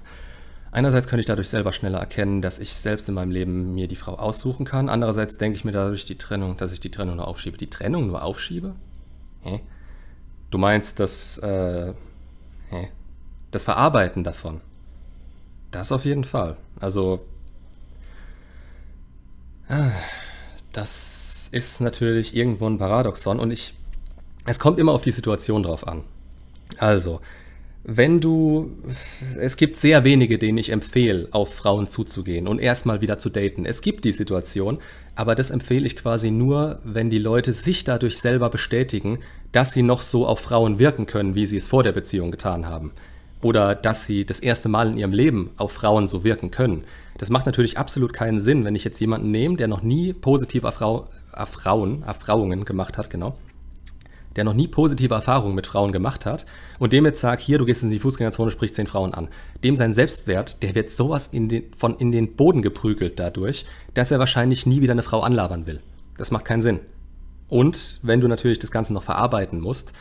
[0.72, 3.96] Einerseits könnte ich dadurch selber schneller erkennen, dass ich selbst in meinem Leben mir die
[3.96, 4.88] Frau aussuchen kann.
[4.88, 7.58] Andererseits denke ich mir dadurch die Trennung, dass ich die Trennung nur aufschiebe.
[7.58, 8.76] Die Trennung nur aufschiebe?
[9.42, 9.62] Hä?
[10.52, 11.94] Du meinst das, äh,
[12.70, 12.90] hä?
[13.52, 14.62] das Verarbeiten davon?
[15.72, 16.58] Das auf jeden Fall.
[16.80, 17.26] Also,
[20.72, 23.74] das ist natürlich irgendwo ein Paradoxon und ich,
[24.46, 26.04] es kommt immer auf die Situation drauf an.
[26.78, 27.20] Also,
[27.84, 28.72] wenn du,
[29.40, 33.66] es gibt sehr wenige, denen ich empfehle, auf Frauen zuzugehen und erstmal wieder zu daten.
[33.66, 34.80] Es gibt die Situation,
[35.16, 39.20] aber das empfehle ich quasi nur, wenn die Leute sich dadurch selber bestätigen,
[39.52, 42.68] dass sie noch so auf Frauen wirken können, wie sie es vor der Beziehung getan
[42.68, 42.92] haben.
[43.42, 46.84] Oder dass sie das erste Mal in ihrem Leben auf Frauen so wirken können.
[47.20, 50.66] Das macht natürlich absolut keinen Sinn, wenn ich jetzt jemanden nehme, der noch nie positive
[50.66, 53.34] Erfrau Erfrauen, Erfrauungen gemacht hat, genau,
[54.36, 56.46] der noch nie positive Erfahrungen mit Frauen gemacht hat
[56.80, 59.28] und dem jetzt sagt, hier, du gehst in die Fußgängerzone, sprich zehn Frauen an.
[59.64, 64.12] Dem sein Selbstwert, der wird sowas in den, von in den Boden geprügelt dadurch, dass
[64.12, 65.82] er wahrscheinlich nie wieder eine Frau anlabern will.
[66.18, 66.80] Das macht keinen Sinn.
[67.50, 69.94] Und wenn du natürlich das Ganze noch verarbeiten musst,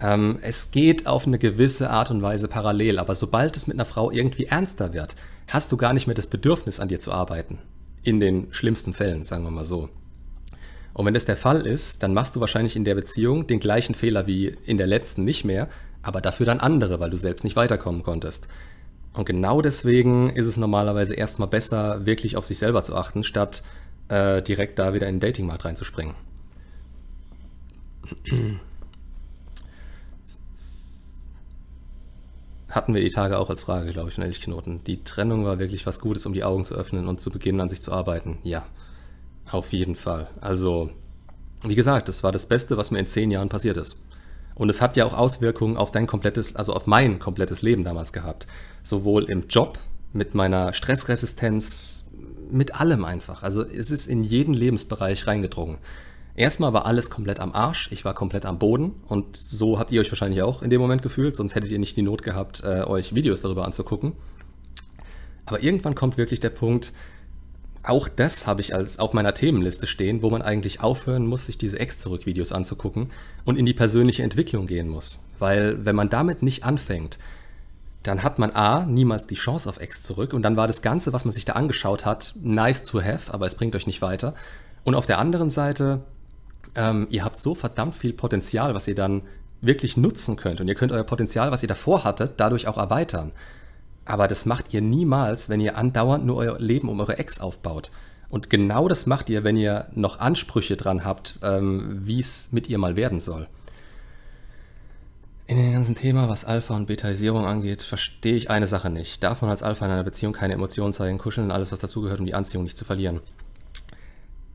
[0.00, 3.84] ähm, es geht auf eine gewisse Art und Weise parallel, aber sobald es mit einer
[3.84, 5.16] Frau irgendwie ernster wird,
[5.48, 7.58] hast du gar nicht mehr das Bedürfnis, an dir zu arbeiten.
[8.02, 9.90] In den schlimmsten Fällen, sagen wir mal so.
[10.94, 13.94] Und wenn das der Fall ist, dann machst du wahrscheinlich in der Beziehung den gleichen
[13.94, 15.68] Fehler wie in der letzten nicht mehr,
[16.02, 18.48] aber dafür dann andere, weil du selbst nicht weiterkommen konntest.
[19.12, 23.62] Und genau deswegen ist es normalerweise erstmal besser, wirklich auf sich selber zu achten, statt
[24.08, 26.14] äh, direkt da wieder in den Datingmarkt reinzuspringen.
[32.70, 34.84] Hatten wir die Tage auch als Frage, glaube ich, von Elchknoten.
[34.84, 37.68] Die Trennung war wirklich was Gutes, um die Augen zu öffnen und zu beginnen, an
[37.68, 38.38] sich zu arbeiten.
[38.44, 38.64] Ja,
[39.50, 40.28] auf jeden Fall.
[40.40, 40.90] Also,
[41.64, 44.00] wie gesagt, das war das Beste, was mir in zehn Jahren passiert ist.
[44.54, 48.12] Und es hat ja auch Auswirkungen auf dein komplettes, also auf mein komplettes Leben damals
[48.12, 48.46] gehabt.
[48.84, 49.78] Sowohl im Job,
[50.12, 52.04] mit meiner Stressresistenz,
[52.50, 53.42] mit allem einfach.
[53.42, 55.78] Also es ist in jeden Lebensbereich reingedrungen.
[56.36, 60.00] Erstmal war alles komplett am Arsch, ich war komplett am Boden und so habt ihr
[60.00, 62.84] euch wahrscheinlich auch in dem Moment gefühlt, sonst hättet ihr nicht die Not gehabt, äh,
[62.84, 64.12] euch Videos darüber anzugucken.
[65.46, 66.92] Aber irgendwann kommt wirklich der Punkt,
[67.82, 71.56] auch das habe ich als auf meiner Themenliste stehen, wo man eigentlich aufhören muss, sich
[71.56, 73.10] diese Ex-Zurück-Videos anzugucken
[73.44, 75.20] und in die persönliche Entwicklung gehen muss.
[75.38, 77.18] Weil wenn man damit nicht anfängt,
[78.02, 81.12] dann hat man A, niemals die Chance auf Ex zurück und dann war das Ganze,
[81.12, 84.34] was man sich da angeschaut hat, nice to have, aber es bringt euch nicht weiter.
[84.84, 86.00] Und auf der anderen Seite,
[86.74, 89.22] ähm, ihr habt so verdammt viel Potenzial, was ihr dann
[89.60, 93.32] wirklich nutzen könnt und ihr könnt euer Potenzial, was ihr davor hattet, dadurch auch erweitern.
[94.04, 97.90] Aber das macht ihr niemals, wenn ihr andauernd nur euer Leben um eure Ex aufbaut.
[98.28, 102.68] Und genau das macht ihr, wenn ihr noch Ansprüche dran habt, ähm, wie es mit
[102.68, 103.48] ihr mal werden soll.
[105.46, 109.24] In dem ganzen Thema, was Alpha und Betaisierung angeht, verstehe ich eine Sache nicht.
[109.24, 112.20] Darf man als Alpha in einer Beziehung keine Emotionen zeigen, kuscheln und alles, was dazugehört,
[112.20, 113.18] um die Anziehung nicht zu verlieren?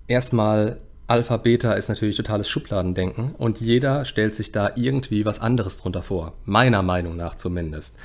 [0.07, 5.77] Erstmal, Alpha, Beta ist natürlich totales Schubladendenken und jeder stellt sich da irgendwie was anderes
[5.77, 6.33] drunter vor.
[6.45, 7.97] Meiner Meinung nach zumindest.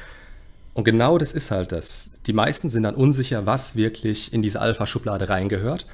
[0.75, 2.19] Und genau das ist halt das.
[2.27, 5.87] Die meisten sind dann unsicher, was wirklich in diese Alpha-Schublade reingehört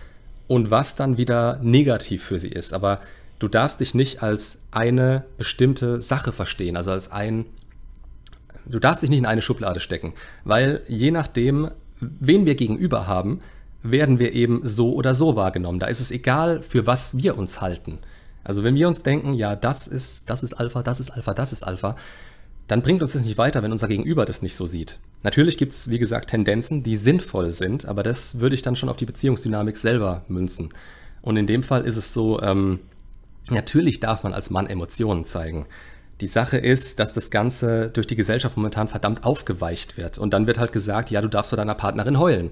[0.49, 2.73] und was dann wieder negativ für sie ist.
[2.73, 3.01] Aber
[3.39, 7.47] du darfst dich nicht als eine bestimmte Sache verstehen, also als ein.
[8.65, 10.13] Du darfst dich nicht in eine Schublade stecken,
[10.45, 13.41] weil je nachdem, wen wir gegenüber haben,
[13.91, 15.79] werden wir eben so oder so wahrgenommen.
[15.79, 17.99] Da ist es egal, für was wir uns halten.
[18.45, 21.53] Also wenn wir uns denken, ja, das ist, das ist Alpha, das ist Alpha, das
[21.53, 21.97] ist Alpha,
[22.69, 24.99] dann bringt uns das nicht weiter, wenn unser Gegenüber das nicht so sieht.
[25.23, 28.89] Natürlich gibt es, wie gesagt, Tendenzen, die sinnvoll sind, aber das würde ich dann schon
[28.89, 30.71] auf die Beziehungsdynamik selber münzen.
[31.23, 32.81] Und in dem Fall ist es so, ähm,
[33.51, 35.67] natürlich darf man als Mann Emotionen zeigen.
[36.21, 40.19] Die Sache ist, dass das Ganze durch die Gesellschaft momentan verdammt aufgeweicht wird.
[40.19, 42.51] Und dann wird halt gesagt, ja, du darfst vor deiner Partnerin heulen.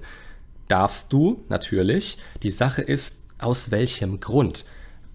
[0.67, 2.17] Darfst du, natürlich.
[2.41, 4.65] Die Sache ist, aus welchem Grund?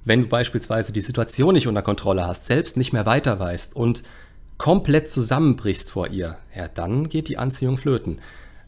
[0.04, 4.02] Wenn du beispielsweise die Situation nicht unter Kontrolle hast, selbst nicht mehr weiter weißt und
[4.56, 8.18] komplett zusammenbrichst vor ihr, ja, dann geht die Anziehung flöten.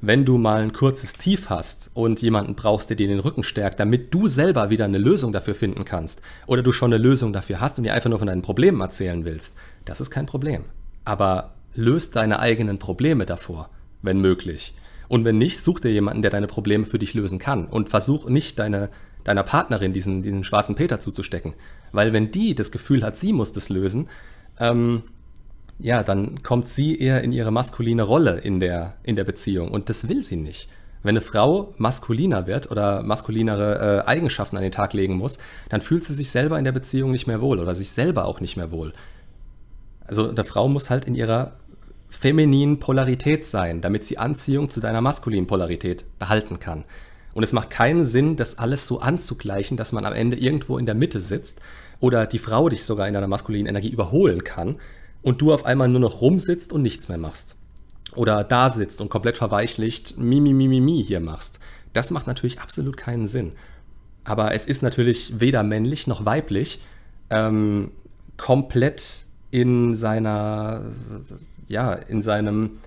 [0.01, 3.79] Wenn du mal ein kurzes Tief hast und jemanden brauchst, der dir den Rücken stärkt,
[3.79, 7.61] damit du selber wieder eine Lösung dafür finden kannst, oder du schon eine Lösung dafür
[7.61, 10.65] hast und dir einfach nur von deinen Problemen erzählen willst, das ist kein Problem.
[11.05, 13.71] Aber löst deine eigenen Probleme davor,
[14.03, 14.75] wenn möglich.
[15.13, 17.67] Und wenn nicht, such dir jemanden, der deine Probleme für dich lösen kann.
[17.67, 18.89] Und versuch nicht deine,
[19.25, 21.53] deiner Partnerin diesen, diesen schwarzen Peter zuzustecken.
[21.93, 24.09] Weil wenn die das Gefühl hat, sie muss das lösen,
[24.59, 25.03] ähm,
[25.79, 29.91] ja, dann kommt sie eher in ihre maskuline Rolle in der, in der Beziehung und
[29.91, 30.71] das will sie nicht.
[31.03, 35.37] Wenn eine Frau maskuliner wird oder maskulinere äh, Eigenschaften an den Tag legen muss,
[35.69, 38.41] dann fühlt sie sich selber in der Beziehung nicht mehr wohl oder sich selber auch
[38.41, 38.95] nicht mehr wohl.
[40.07, 41.53] Also eine Frau muss halt in ihrer
[42.13, 46.85] femininen Polarität sein, damit sie Anziehung zu deiner maskulinen Polarität behalten kann.
[47.35, 50.87] Und es macht keinen Sinn, das alles so anzugleichen, dass man am Ende irgendwo in
[50.87, 51.61] der Mitte sitzt
[52.01, 54.77] oder die Frau dich sogar in deiner maskulinen Energie überholen kann,
[55.23, 57.57] und du auf einmal nur noch rumsitzt und nichts mehr machst.
[58.15, 61.61] Oder da sitzt und komplett verweichlicht mi, mi, mi, mi, mi hier machst.
[61.93, 63.53] Das macht natürlich absolut keinen Sinn.
[64.25, 66.83] Aber es ist natürlich weder männlich noch weiblich,
[67.31, 67.93] ähm,
[68.37, 70.83] komplett in seiner,
[71.73, 72.79] ja, in seinem,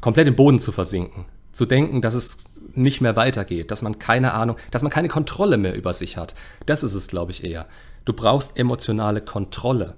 [0.00, 1.24] komplett im Boden zu versinken.
[1.52, 2.38] Zu denken, dass es
[2.74, 6.34] nicht mehr weitergeht, dass man keine Ahnung, dass man keine Kontrolle mehr über sich hat.
[6.66, 7.66] Das ist es, glaube ich, eher.
[8.04, 9.94] Du brauchst emotionale Kontrolle.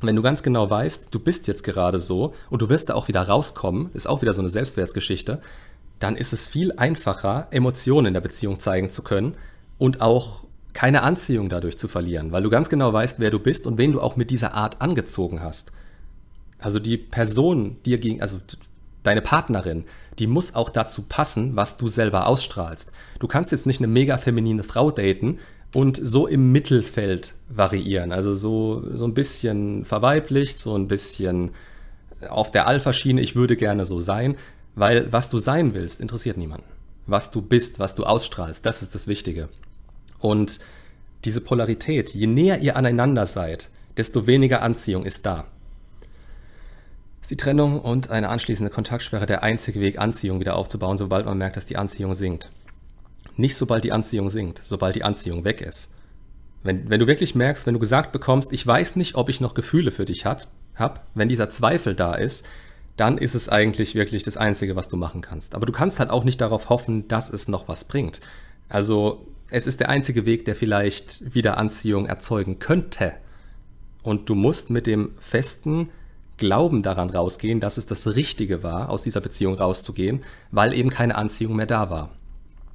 [0.00, 3.08] Wenn du ganz genau weißt, du bist jetzt gerade so und du wirst da auch
[3.08, 5.40] wieder rauskommen, ist auch wieder so eine Selbstwertsgeschichte,
[6.00, 9.36] dann ist es viel einfacher, Emotionen in der Beziehung zeigen zu können
[9.78, 13.66] und auch keine Anziehung dadurch zu verlieren, weil du ganz genau weißt, wer du bist
[13.66, 15.70] und wen du auch mit dieser Art angezogen hast.
[16.64, 18.40] Also die Person dir gegen, also
[19.02, 19.84] deine Partnerin,
[20.18, 22.90] die muss auch dazu passen, was du selber ausstrahlst.
[23.18, 25.40] Du kannst jetzt nicht eine mega feminine Frau daten
[25.74, 28.12] und so im Mittelfeld variieren.
[28.12, 31.50] Also so, so ein bisschen verweiblicht, so ein bisschen
[32.30, 34.36] auf der Alpha-Schiene, ich würde gerne so sein,
[34.74, 36.66] weil was du sein willst, interessiert niemanden.
[37.06, 39.50] Was du bist, was du ausstrahlst, das ist das Wichtige.
[40.18, 40.60] Und
[41.26, 45.44] diese Polarität, je näher ihr aneinander seid, desto weniger Anziehung ist da.
[47.24, 51.38] Ist die Trennung und eine anschließende Kontaktsperre der einzige Weg, Anziehung wieder aufzubauen, sobald man
[51.38, 52.50] merkt, dass die Anziehung sinkt.
[53.38, 55.90] Nicht sobald die Anziehung sinkt, sobald die Anziehung weg ist.
[56.62, 59.54] Wenn, wenn du wirklich merkst, wenn du gesagt bekommst, ich weiß nicht, ob ich noch
[59.54, 60.44] Gefühle für dich habe,
[61.14, 62.44] wenn dieser Zweifel da ist,
[62.98, 65.54] dann ist es eigentlich wirklich das Einzige, was du machen kannst.
[65.54, 68.20] Aber du kannst halt auch nicht darauf hoffen, dass es noch was bringt.
[68.68, 73.14] Also es ist der einzige Weg, der vielleicht wieder Anziehung erzeugen könnte.
[74.02, 75.88] Und du musst mit dem festen
[76.36, 81.14] Glauben daran rausgehen, dass es das Richtige war, aus dieser Beziehung rauszugehen, weil eben keine
[81.14, 82.10] Anziehung mehr da war.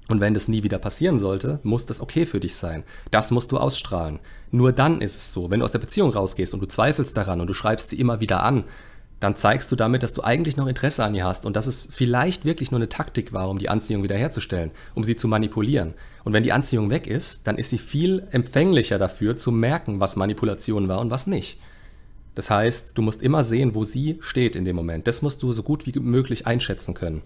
[0.10, 2.84] Und wenn das nie wieder passieren sollte, muss das okay für dich sein.
[3.12, 4.20] Das musst du ausstrahlen.
[4.50, 7.42] Nur dann ist es so, wenn du aus der Beziehung rausgehst und du zweifelst daran
[7.42, 8.64] und du schreibst sie immer wieder an,
[9.20, 11.90] dann zeigst du damit, dass du eigentlich noch Interesse an ihr hast und dass es
[11.92, 15.94] vielleicht wirklich nur eine Taktik war, um die Anziehung wiederherzustellen, um sie zu manipulieren.
[16.24, 20.16] Und wenn die Anziehung weg ist, dann ist sie viel empfänglicher dafür, zu merken, was
[20.16, 21.60] Manipulation war und was nicht.
[22.40, 25.08] Das heißt, du musst immer sehen, wo sie steht in dem Moment.
[25.08, 27.22] Das musst du so gut wie möglich einschätzen können.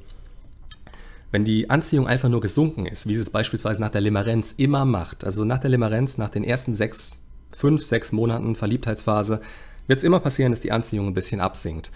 [1.30, 4.86] Wenn die Anziehung einfach nur gesunken ist, wie sie es beispielsweise nach der Limerenz immer
[4.86, 7.20] macht, also nach der Limerenz, nach den ersten sechs,
[7.56, 9.40] fünf, sechs Monaten Verliebtheitsphase,
[9.86, 11.92] wird es immer passieren, dass die Anziehung ein bisschen absinkt.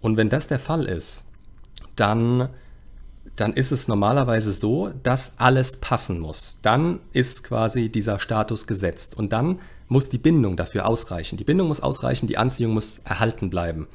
[0.00, 1.26] Und wenn das der Fall ist,
[1.94, 2.48] dann,
[3.36, 6.56] dann ist es normalerweise so, dass alles passen muss.
[6.62, 9.14] Dann ist quasi dieser Status gesetzt.
[9.14, 9.60] Und dann
[9.92, 11.36] muss die Bindung dafür ausreichen.
[11.36, 13.86] Die Bindung muss ausreichen, die Anziehung muss erhalten bleiben.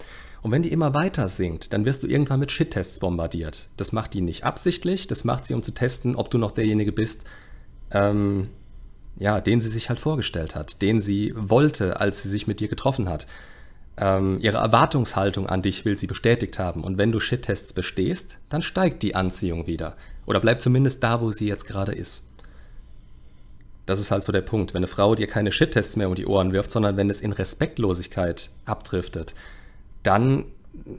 [0.41, 3.67] Und wenn die immer weiter sinkt, dann wirst du irgendwann mit Shit-Tests bombardiert.
[3.75, 6.91] Das macht die nicht absichtlich, das macht sie, um zu testen, ob du noch derjenige
[6.91, 7.25] bist,
[7.91, 8.49] ähm,
[9.17, 12.67] ja, den sie sich halt vorgestellt hat, den sie wollte, als sie sich mit dir
[12.67, 13.27] getroffen hat.
[13.99, 16.83] Ähm, ihre Erwartungshaltung an dich will sie bestätigt haben.
[16.83, 19.97] Und wenn du Shit-Tests bestehst, dann steigt die Anziehung wieder.
[20.27, 22.27] Oder bleibt zumindest da, wo sie jetzt gerade ist.
[23.87, 24.75] Das ist halt so der Punkt.
[24.75, 27.31] Wenn eine Frau dir keine Shit-Tests mehr um die Ohren wirft, sondern wenn es in
[27.31, 29.33] Respektlosigkeit abdriftet,
[30.03, 30.45] dann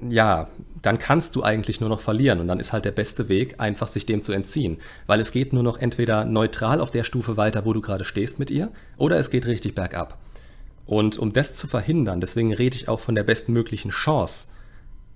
[0.09, 0.49] ja,
[0.83, 2.41] dann kannst du eigentlich nur noch verlieren.
[2.41, 4.79] Und dann ist halt der beste Weg, einfach sich dem zu entziehen.
[5.07, 8.39] Weil es geht nur noch entweder neutral auf der Stufe weiter, wo du gerade stehst
[8.39, 10.19] mit ihr, oder es geht richtig bergab.
[10.87, 14.49] Und um das zu verhindern, deswegen rede ich auch von der bestmöglichen Chance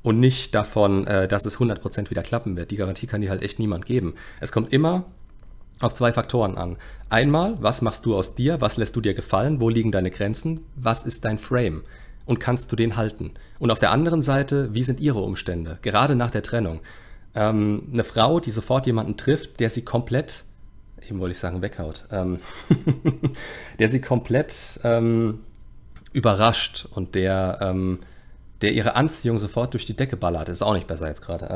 [0.03, 2.71] und nicht davon, äh, dass es 100% wieder klappen wird.
[2.71, 4.15] Die Garantie kann dir halt echt niemand geben.
[4.41, 5.07] Es kommt immer
[5.83, 6.77] auf zwei Faktoren an.
[7.11, 8.61] Einmal, was machst du aus dir?
[8.61, 9.61] Was lässt du dir gefallen?
[9.61, 10.61] Wo liegen deine Grenzen?
[10.77, 11.83] Was ist dein Frame?
[12.27, 13.33] und kannst du den halten?
[13.59, 16.81] Und auf der anderen Seite, wie sind ihre Umstände, gerade nach der Trennung?
[17.35, 20.45] Ähm, eine Frau, die sofort jemanden trifft, der sie komplett,
[21.09, 22.41] eben wollte ich sagen, weghaut, ähm,
[23.79, 25.41] der sie komplett ähm,
[26.13, 28.01] überrascht und der, ähm,
[28.61, 31.49] der ihre Anziehung sofort durch die Decke ballert, ist auch nicht besser jetzt gerade.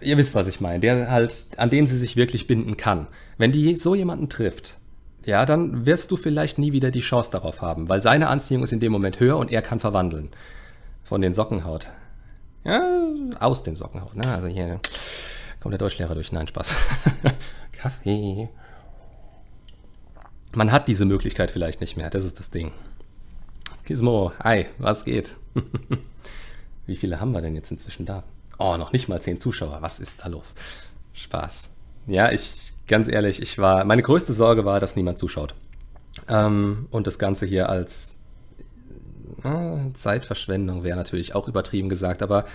[0.00, 3.06] Ihr wisst, was ich meine, der halt, an den sie sich wirklich binden kann.
[3.36, 4.78] Wenn die so jemanden trifft,
[5.24, 8.72] ja, dann wirst du vielleicht nie wieder die Chance darauf haben, weil seine Anziehung ist
[8.72, 10.30] in dem Moment höher und er kann verwandeln.
[11.02, 11.88] Von den Sockenhaut.
[12.64, 12.82] Ja,
[13.40, 14.14] aus den Sockenhaut.
[14.14, 14.26] Ne?
[14.26, 14.80] Also hier
[15.60, 16.32] kommt der Deutschlehrer durch.
[16.32, 16.74] Nein, Spaß.
[17.72, 18.48] Kaffee.
[20.54, 22.10] Man hat diese Möglichkeit vielleicht nicht mehr.
[22.10, 22.72] Das ist das Ding.
[23.84, 25.36] Gizmo, hi, was geht?
[26.86, 28.24] Wie viele haben wir denn jetzt inzwischen da?
[28.58, 29.78] Oh, noch nicht mal zehn Zuschauer.
[29.80, 30.54] Was ist da los?
[31.14, 31.74] Spaß.
[32.06, 35.52] Ja, ich ganz ehrlich, ich war, meine größte Sorge war, dass niemand zuschaut.
[36.28, 38.16] Ähm, und das Ganze hier als
[39.44, 42.46] äh, Zeitverschwendung wäre natürlich auch übertrieben gesagt, aber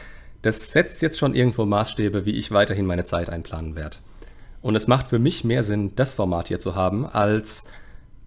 [0.42, 3.98] das setzt jetzt schon irgendwo Maßstäbe, wie ich weiterhin meine Zeit einplanen werde.
[4.62, 7.66] Und es macht für mich mehr Sinn, das Format hier zu haben, als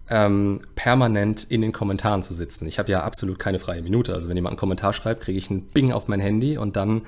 [0.09, 2.67] ähm, permanent in den Kommentaren zu sitzen.
[2.67, 4.13] Ich habe ja absolut keine freie Minute.
[4.13, 7.03] Also wenn jemand einen Kommentar schreibt, kriege ich einen Bing auf mein Handy und dann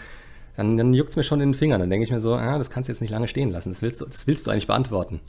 [0.60, 1.80] dann, dann juckt es mir schon in den Fingern.
[1.80, 3.69] Dann denke ich mir so, ah, das kannst du jetzt nicht lange stehen lassen.
[3.69, 5.22] Das willst, du, das willst du eigentlich beantworten.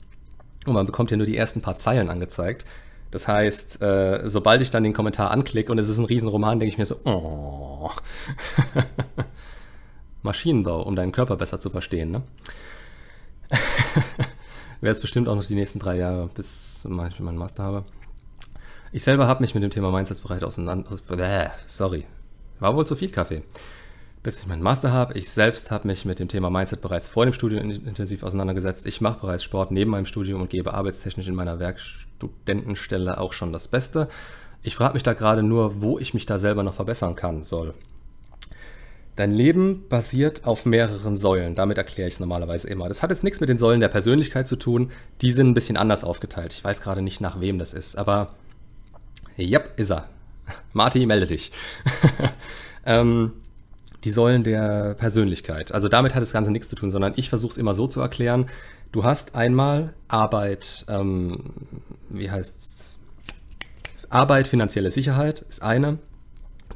[0.66, 2.66] Und man bekommt ja nur die ersten paar Zeilen angezeigt.
[3.12, 6.73] Das heißt, äh, sobald ich dann den Kommentar anklicke und es ist ein Riesenroman, denke
[6.73, 7.90] ich mir so, oh.
[10.23, 12.11] Maschinenbau, um deinen Körper besser zu verstehen.
[12.11, 12.23] Ne?
[14.81, 17.85] Wäre jetzt bestimmt auch noch die nächsten drei Jahre, bis ich meinen Master habe.
[18.90, 20.90] Ich selber habe mich mit dem Thema Mindset bereits auseinander.
[21.11, 22.05] Äh, sorry,
[22.59, 23.45] war wohl zu viel Kaffee.
[24.23, 25.17] Bis ich meinen Master habe.
[25.17, 28.85] Ich selbst habe mich mit dem Thema Mindset bereits vor dem Studium intensiv auseinandergesetzt.
[28.87, 33.51] Ich mache bereits Sport neben meinem Studium und gebe arbeitstechnisch in meiner Werkstudentenstelle auch schon
[33.51, 34.09] das Beste.
[34.63, 37.73] Ich frage mich da gerade nur, wo ich mich da selber noch verbessern kann soll.
[39.17, 41.55] Dein Leben basiert auf mehreren Säulen.
[41.55, 42.89] Damit erkläre ich es normalerweise immer.
[42.89, 44.91] Das hat jetzt nichts mit den Säulen der Persönlichkeit zu tun.
[45.23, 46.53] Die sind ein bisschen anders aufgeteilt.
[46.53, 48.35] Ich weiß gerade nicht, nach wem das ist, aber
[49.37, 50.09] ja, ist er.
[50.75, 51.53] Marty, melde dich.
[52.85, 53.33] ähm,
[54.05, 55.73] die Säulen der Persönlichkeit.
[55.73, 58.01] Also damit hat das Ganze nichts zu tun, sondern ich versuche es immer so zu
[58.01, 58.47] erklären.
[58.93, 61.53] Du hast einmal Arbeit, ähm,
[62.09, 62.85] wie heißt
[64.09, 65.99] Arbeit, finanzielle Sicherheit ist eine.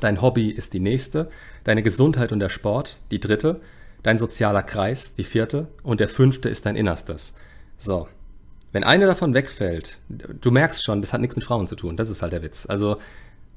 [0.01, 1.29] Dein Hobby ist die nächste.
[1.65, 3.61] Deine Gesundheit und der Sport die dritte.
[4.03, 5.69] Dein sozialer Kreis die vierte.
[5.83, 7.35] Und der fünfte ist dein Innerstes.
[7.79, 8.07] So,
[8.75, 11.97] wenn eine davon wegfällt, du merkst schon, das hat nichts mit Frauen zu tun.
[11.97, 12.67] Das ist halt der Witz.
[12.69, 12.99] Also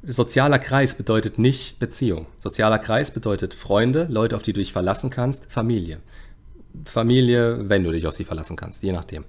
[0.03, 2.27] sozialer Kreis bedeutet nicht Beziehung.
[2.39, 5.99] Sozialer Kreis bedeutet Freunde, Leute, auf die du dich verlassen kannst, Familie.
[6.86, 9.25] Familie, wenn du dich auf sie verlassen kannst, je nachdem.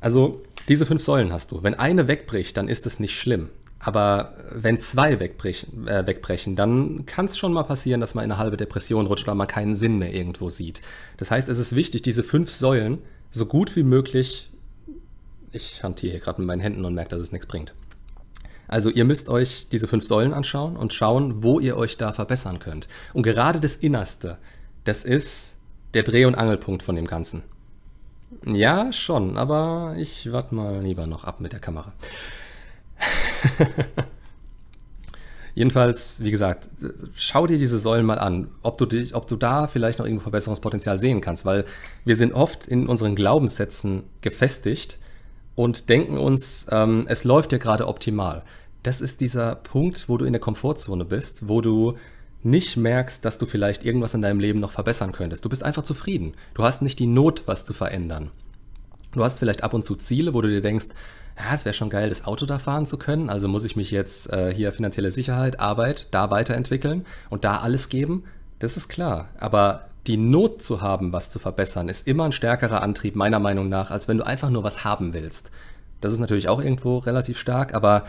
[0.00, 1.62] Also diese fünf Säulen hast du.
[1.62, 3.48] Wenn eine wegbricht, dann ist es nicht schlimm.
[3.78, 8.32] Aber wenn zwei wegbrechen, äh, wegbrechen dann kann es schon mal passieren, dass man in
[8.32, 10.80] eine halbe Depression rutscht, weil man keinen Sinn mehr irgendwo sieht.
[11.18, 12.98] Das heißt, es ist wichtig, diese fünf Säulen
[13.30, 14.50] so gut wie möglich
[15.56, 17.74] ich hantiere hier gerade mit meinen Händen und merke, dass es nichts bringt.
[18.68, 22.58] Also ihr müsst euch diese fünf Säulen anschauen und schauen, wo ihr euch da verbessern
[22.58, 22.88] könnt.
[23.12, 24.38] Und gerade das Innerste,
[24.84, 25.56] das ist
[25.94, 27.42] der Dreh- und Angelpunkt von dem Ganzen.
[28.44, 31.92] Ja, schon, aber ich warte mal lieber noch ab mit der Kamera.
[35.54, 36.68] Jedenfalls, wie gesagt,
[37.14, 40.24] schau dir diese Säulen mal an, ob du, dich, ob du da vielleicht noch irgendwo
[40.24, 41.64] Verbesserungspotenzial sehen kannst, weil
[42.04, 44.98] wir sind oft in unseren Glaubenssätzen gefestigt
[45.56, 48.44] und denken uns, ähm, es läuft ja gerade optimal.
[48.84, 51.96] Das ist dieser Punkt, wo du in der Komfortzone bist, wo du
[52.44, 55.44] nicht merkst, dass du vielleicht irgendwas in deinem Leben noch verbessern könntest.
[55.44, 56.34] Du bist einfach zufrieden.
[56.54, 58.30] Du hast nicht die Not, was zu verändern.
[59.12, 60.86] Du hast vielleicht ab und zu Ziele, wo du dir denkst,
[61.36, 63.28] ja, es wäre schon geil, das Auto da fahren zu können.
[63.28, 67.88] Also muss ich mich jetzt äh, hier finanzielle Sicherheit, Arbeit, da weiterentwickeln und da alles
[67.88, 68.24] geben.
[68.58, 69.30] Das ist klar.
[69.38, 73.68] Aber die Not zu haben, was zu verbessern, ist immer ein stärkerer Antrieb, meiner Meinung
[73.68, 75.50] nach, als wenn du einfach nur was haben willst.
[76.00, 78.06] Das ist natürlich auch irgendwo relativ stark, aber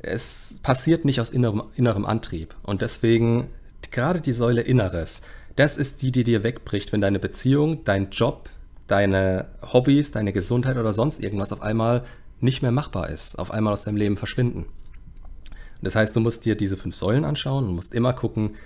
[0.00, 2.54] es passiert nicht aus innerem, innerem Antrieb.
[2.62, 3.48] Und deswegen,
[3.90, 5.22] gerade die Säule Inneres,
[5.56, 8.50] das ist die, die dir wegbricht, wenn deine Beziehung, dein Job,
[8.86, 12.04] deine Hobbys, deine Gesundheit oder sonst irgendwas auf einmal
[12.40, 14.66] nicht mehr machbar ist, auf einmal aus deinem Leben verschwinden.
[15.82, 18.56] Das heißt, du musst dir diese fünf Säulen anschauen und musst immer gucken,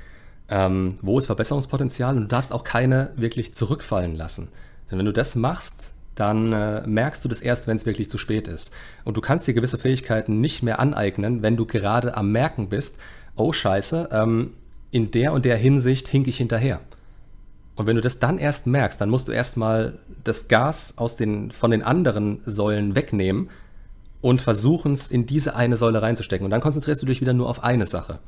[0.55, 4.49] ähm, wo ist Verbesserungspotenzial und du darfst auch keine wirklich zurückfallen lassen.
[4.89, 8.19] Denn wenn du das machst, dann äh, merkst du das erst, wenn es wirklich zu
[8.19, 8.71] spät ist.
[9.03, 12.99] Und du kannst dir gewisse Fähigkeiten nicht mehr aneignen, wenn du gerade am Merken bist,
[13.35, 14.53] oh scheiße, ähm,
[14.93, 16.79] in der und der Hinsicht hink ich hinterher.
[17.75, 21.51] Und wenn du das dann erst merkst, dann musst du erstmal das Gas aus den,
[21.51, 23.51] von den anderen Säulen wegnehmen
[24.21, 26.45] und versuchen es in diese eine Säule reinzustecken.
[26.45, 28.21] Und dann konzentrierst du dich wieder nur auf eine Sache.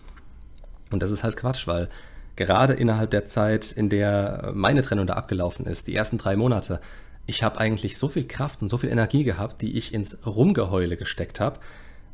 [0.90, 1.88] Und das ist halt Quatsch, weil
[2.36, 6.80] gerade innerhalb der Zeit, in der meine Trennung da abgelaufen ist, die ersten drei Monate,
[7.26, 10.96] ich habe eigentlich so viel Kraft und so viel Energie gehabt, die ich ins Rumgeheule
[10.96, 11.58] gesteckt habe.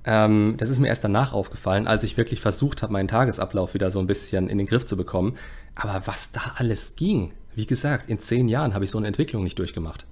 [0.04, 3.90] Ähm, das ist mir erst danach aufgefallen, als ich wirklich versucht habe, meinen Tagesablauf wieder
[3.90, 5.36] so ein bisschen in den Griff zu bekommen.
[5.74, 9.44] Aber was da alles ging, wie gesagt, in zehn Jahren habe ich so eine Entwicklung
[9.44, 10.06] nicht durchgemacht.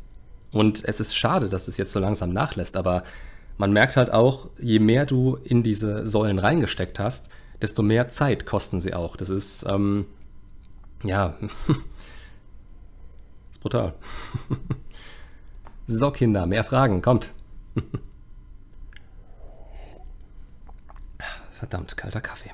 [0.53, 3.05] Und es ist schade, dass es jetzt so langsam nachlässt, aber
[3.57, 7.29] man merkt halt auch, je mehr du in diese Säulen reingesteckt hast,
[7.63, 9.17] desto mehr Zeit kosten sie auch.
[9.17, 10.07] Das ist, ähm,
[11.03, 11.37] ja,
[13.51, 13.95] ist brutal.
[15.87, 17.33] so, Kinder, mehr Fragen, kommt.
[21.53, 22.51] Verdammt, kalter Kaffee.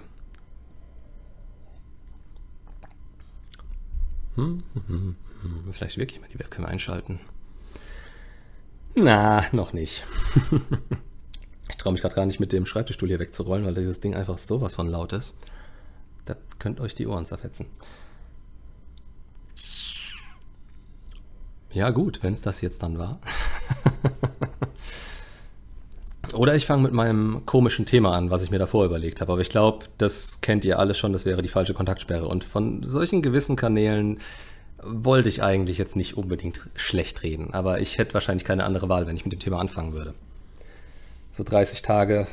[4.35, 4.63] Hm.
[5.71, 7.21] Vielleicht wirklich mal die Webcam einschalten.
[8.95, 10.05] Na, noch nicht.
[11.87, 14.39] Ich traue mich gerade gar nicht mit dem Schreibtischstuhl hier wegzurollen, weil dieses Ding einfach
[14.39, 15.35] sowas von laut ist.
[16.25, 17.67] Das könnt euch die Ohren zerfetzen.
[21.71, 23.21] Ja gut, wenn es das jetzt dann war.
[26.33, 29.31] Oder ich fange mit meinem komischen Thema an, was ich mir davor überlegt habe.
[29.31, 32.27] Aber ich glaube, das kennt ihr alle schon, das wäre die falsche Kontaktsperre.
[32.27, 34.19] Und von solchen gewissen Kanälen
[34.83, 37.55] wollte ich eigentlich jetzt nicht unbedingt schlecht reden.
[37.55, 40.15] Aber ich hätte wahrscheinlich keine andere Wahl, wenn ich mit dem Thema anfangen würde.
[41.37, 42.27] So 30 Tage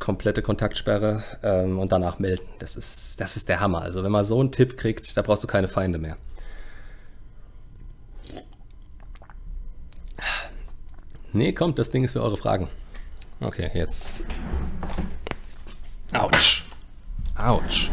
[0.00, 2.42] komplette Kontaktsperre ähm, und danach melden.
[2.58, 3.82] Das ist, das ist der Hammer.
[3.82, 6.16] Also wenn man so einen Tipp kriegt, da brauchst du keine Feinde mehr.
[11.32, 12.66] Nee, kommt, das Ding ist für eure Fragen.
[13.38, 14.24] Okay, jetzt.
[16.12, 16.66] Autsch.
[17.36, 17.92] Autsch.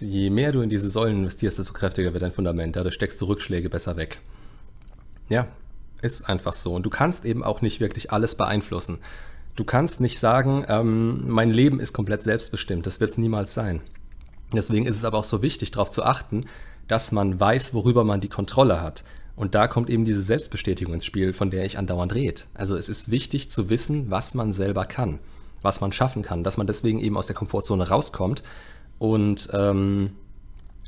[0.00, 2.74] Je mehr du in diese Säulen investierst, desto kräftiger wird dein Fundament.
[2.74, 4.18] Dadurch steckst du Rückschläge besser weg.
[5.28, 5.46] Ja,
[6.02, 6.74] ist einfach so.
[6.74, 8.98] Und du kannst eben auch nicht wirklich alles beeinflussen.
[9.54, 12.86] Du kannst nicht sagen, ähm, mein Leben ist komplett selbstbestimmt.
[12.86, 13.80] Das wird es niemals sein.
[14.52, 16.44] Deswegen ist es aber auch so wichtig, darauf zu achten,
[16.88, 19.02] dass man weiß, worüber man die Kontrolle hat.
[19.34, 22.42] Und da kommt eben diese Selbstbestätigung ins Spiel, von der ich andauernd rede.
[22.54, 25.18] Also es ist wichtig zu wissen, was man selber kann,
[25.62, 28.42] was man schaffen kann, dass man deswegen eben aus der Komfortzone rauskommt
[28.98, 30.12] und ähm,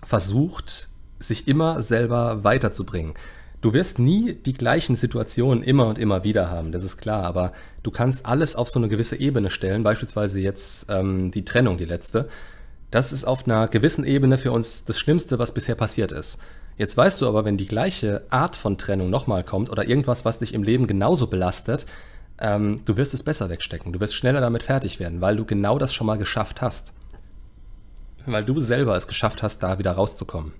[0.02, 0.88] versucht,
[1.18, 3.14] sich immer selber weiterzubringen.
[3.60, 7.52] Du wirst nie die gleichen Situationen immer und immer wieder haben, das ist klar, aber
[7.82, 11.84] du kannst alles auf so eine gewisse Ebene stellen, beispielsweise jetzt ähm, die Trennung, die
[11.84, 12.28] letzte.
[12.92, 16.38] Das ist auf einer gewissen Ebene für uns das Schlimmste, was bisher passiert ist.
[16.76, 20.38] Jetzt weißt du aber, wenn die gleiche Art von Trennung nochmal kommt oder irgendwas, was
[20.38, 21.86] dich im Leben genauso belastet,
[22.40, 23.92] ähm, du wirst es besser wegstecken.
[23.92, 26.94] Du wirst schneller damit fertig werden, weil du genau das schon mal geschafft hast.
[28.24, 30.52] Weil du selber es geschafft hast, da wieder rauszukommen.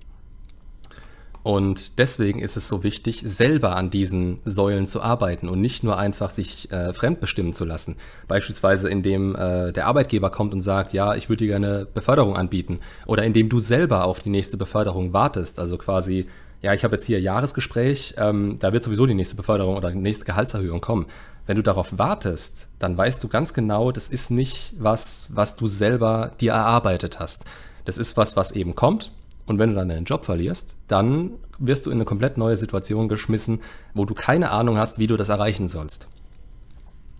[1.41, 5.97] Und deswegen ist es so wichtig, selber an diesen Säulen zu arbeiten und nicht nur
[5.97, 7.95] einfach sich äh, fremdbestimmen zu lassen.
[8.27, 12.79] Beispielsweise indem äh, der Arbeitgeber kommt und sagt, ja, ich würde dir gerne Beförderung anbieten.
[13.05, 15.59] Oder indem du selber auf die nächste Beförderung wartest.
[15.59, 16.27] Also quasi,
[16.61, 19.97] ja, ich habe jetzt hier Jahresgespräch, ähm, da wird sowieso die nächste Beförderung oder die
[19.97, 21.05] nächste Gehaltserhöhung kommen.
[21.47, 25.67] Wenn du darauf wartest, dann weißt du ganz genau, das ist nicht was, was du
[25.67, 27.45] selber dir erarbeitet hast.
[27.85, 29.11] Das ist was, was eben kommt
[29.49, 33.07] und wenn du dann deinen Job verlierst, dann wirst du in eine komplett neue Situation
[33.09, 33.61] geschmissen,
[33.95, 36.07] wo du keine Ahnung hast, wie du das erreichen sollst.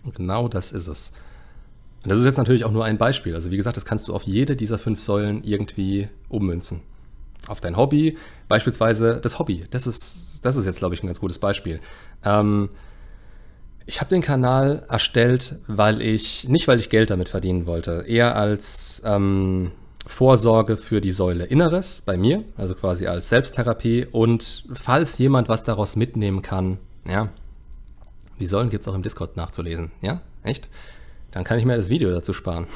[0.04, 1.12] Und genau das ist es.
[2.04, 3.34] Und das ist jetzt natürlich auch nur ein Beispiel.
[3.34, 6.82] Also wie gesagt, das kannst du auf jede dieser fünf Säulen irgendwie ummünzen.
[7.48, 8.16] Auf dein Hobby,
[8.46, 9.64] beispielsweise das Hobby.
[9.72, 11.80] Das ist, das ist jetzt, glaube ich, ein ganz gutes Beispiel.
[12.24, 12.70] Ähm,
[13.86, 18.36] ich habe den Kanal erstellt, weil ich, nicht weil ich Geld damit verdienen wollte, eher
[18.36, 19.72] als, ähm,
[20.10, 24.06] Vorsorge für die Säule Inneres bei mir, also quasi als Selbsttherapie.
[24.10, 27.28] Und falls jemand was daraus mitnehmen kann, ja,
[28.38, 29.92] die Säulen gibt es auch im Discord nachzulesen.
[30.00, 30.68] Ja, echt?
[31.30, 32.66] Dann kann ich mir das Video dazu sparen.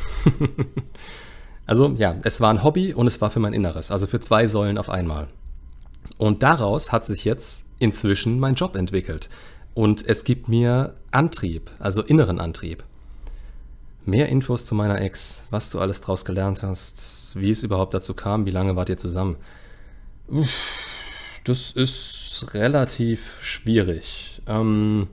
[1.66, 4.46] also ja, es war ein Hobby und es war für mein Inneres, also für zwei
[4.46, 5.28] Säulen auf einmal.
[6.18, 9.28] Und daraus hat sich jetzt inzwischen mein Job entwickelt.
[9.74, 12.84] Und es gibt mir Antrieb, also inneren Antrieb.
[14.04, 18.14] Mehr Infos zu meiner Ex, was du alles draus gelernt hast, wie es überhaupt dazu
[18.14, 19.36] kam, wie lange wart ihr zusammen?
[20.28, 20.50] Uff,
[21.44, 24.42] das ist relativ schwierig.
[24.46, 25.08] Ähm,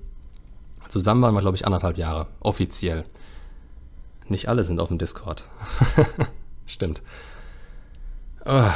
[0.88, 3.04] zusammen waren wir, glaube ich, anderthalb Jahre, offiziell.
[4.28, 5.44] Nicht alle sind auf dem Discord.
[6.66, 7.02] Stimmt.
[8.46, 8.72] Oh,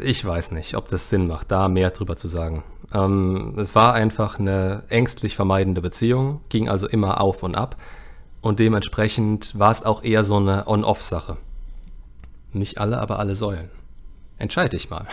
[0.00, 2.62] ich weiß nicht, ob das Sinn macht, da mehr drüber zu sagen.
[2.92, 7.76] Ähm, es war einfach eine ängstlich vermeidende Beziehung, ging also immer auf und ab.
[8.40, 11.36] Und dementsprechend war es auch eher so eine On-Off-Sache.
[12.52, 13.70] Nicht alle, aber alle Säulen.
[14.38, 15.06] Entscheide dich mal.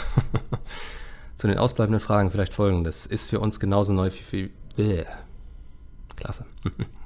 [1.36, 3.06] Zu den ausbleibenden Fragen vielleicht folgendes.
[3.06, 4.52] Ist für uns genauso neu wie...
[4.76, 5.06] wie
[6.16, 6.46] Klasse.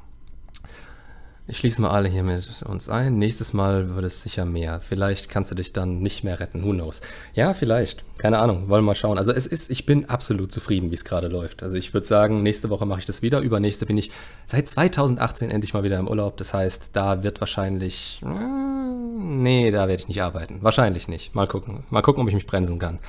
[1.52, 3.18] Ich schließe mal alle hier mit uns ein.
[3.18, 4.80] Nächstes Mal wird es sicher mehr.
[4.80, 6.64] Vielleicht kannst du dich dann nicht mehr retten.
[6.64, 7.02] Who knows?
[7.34, 8.06] Ja, vielleicht.
[8.18, 8.70] Keine Ahnung.
[8.70, 9.18] Wollen wir mal schauen.
[9.18, 11.62] Also es ist, ich bin absolut zufrieden, wie es gerade läuft.
[11.62, 13.40] Also ich würde sagen, nächste Woche mache ich das wieder.
[13.42, 14.12] Übernächste bin ich
[14.46, 16.38] seit 2018 endlich mal wieder im Urlaub.
[16.38, 18.81] Das heißt, da wird wahrscheinlich, äh,
[19.22, 20.60] nee, da werde ich nicht arbeiten.
[20.62, 21.34] Wahrscheinlich nicht.
[21.36, 21.84] Mal gucken.
[21.90, 23.00] Mal gucken, ob ich mich bremsen kann.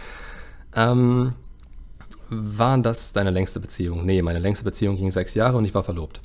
[0.75, 1.35] Ähm,
[2.31, 4.07] waren das deine längste Beziehung?
[4.07, 6.21] Nee, meine längste Beziehung ging sechs Jahre und ich war verlobt.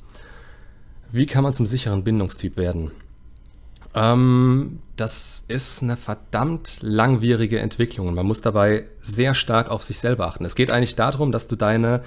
[1.10, 2.90] Wie kann man zum sicheren Bindungstyp werden?
[3.94, 9.98] Ähm, das ist eine verdammt langwierige Entwicklung und man muss dabei sehr stark auf sich
[9.98, 10.44] selber achten.
[10.44, 12.02] Es geht eigentlich darum, dass du deine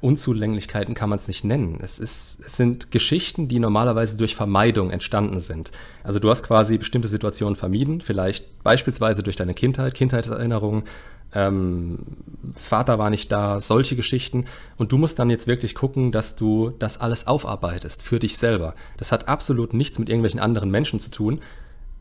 [0.00, 1.78] Unzulänglichkeiten kann man es nicht nennen.
[1.82, 5.70] Es, ist, es sind Geschichten, die normalerweise durch Vermeidung entstanden sind.
[6.02, 10.84] Also du hast quasi bestimmte Situationen vermieden, vielleicht beispielsweise durch deine Kindheit, Kindheitserinnerungen,
[11.34, 11.98] ähm,
[12.54, 14.46] Vater war nicht da, solche Geschichten.
[14.76, 18.74] Und du musst dann jetzt wirklich gucken, dass du das alles aufarbeitest für dich selber.
[18.96, 21.40] Das hat absolut nichts mit irgendwelchen anderen Menschen zu tun.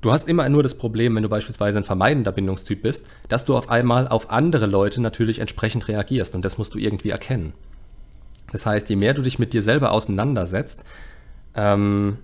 [0.01, 3.57] Du hast immer nur das Problem, wenn du beispielsweise ein vermeidender Bindungstyp bist, dass du
[3.57, 7.51] auf einmal auf andere Leute natürlich entsprechend reagierst und das musst du irgendwie erkennen.
[8.51, 10.83] Das heißt, je mehr du dich mit dir selber auseinandersetzt,
[11.55, 12.17] ähm,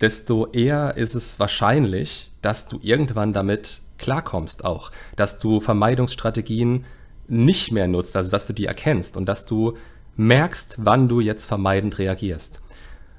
[0.00, 6.84] desto eher ist es wahrscheinlich, dass du irgendwann damit klarkommst auch, dass du Vermeidungsstrategien
[7.28, 9.76] nicht mehr nutzt, also dass du die erkennst und dass du
[10.16, 12.60] merkst, wann du jetzt vermeidend reagierst.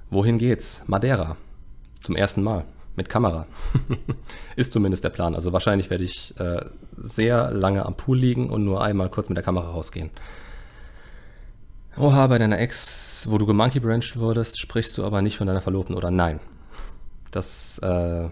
[0.09, 0.83] Wohin geht's?
[0.87, 1.37] Madeira.
[2.01, 2.65] Zum ersten Mal.
[2.97, 3.47] Mit Kamera.
[4.57, 5.33] Ist zumindest der Plan.
[5.33, 6.65] Also wahrscheinlich werde ich äh,
[6.97, 10.09] sehr lange am Pool liegen und nur einmal kurz mit der Kamera rausgehen.
[11.97, 15.95] Oha, bei deiner Ex, wo du gemonkeybranched wurdest, sprichst du aber nicht von deiner Verlobten
[15.95, 16.39] oder nein?
[17.31, 18.29] Das, äh,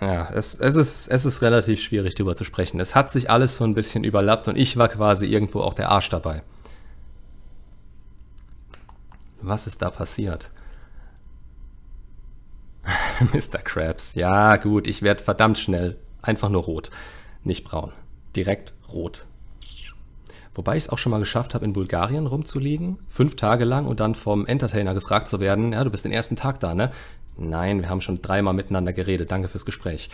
[0.00, 2.80] ja, es, es, ist, es ist relativ schwierig darüber zu sprechen.
[2.80, 5.90] Es hat sich alles so ein bisschen überlappt und ich war quasi irgendwo auch der
[5.90, 6.42] Arsch dabei.
[9.40, 10.50] Was ist da passiert?
[13.32, 13.58] Mr.
[13.62, 14.16] Krabs.
[14.16, 15.96] Ja, gut, ich werde verdammt schnell.
[16.20, 16.90] Einfach nur rot.
[17.44, 17.92] Nicht braun.
[18.34, 19.26] Direkt rot.
[20.54, 24.00] Wobei ich es auch schon mal geschafft habe, in Bulgarien rumzuliegen, fünf Tage lang und
[24.00, 26.90] dann vom Entertainer gefragt zu werden, ja, du bist den ersten Tag da, ne?
[27.38, 30.10] Nein, wir haben schon dreimal miteinander geredet, danke fürs Gespräch.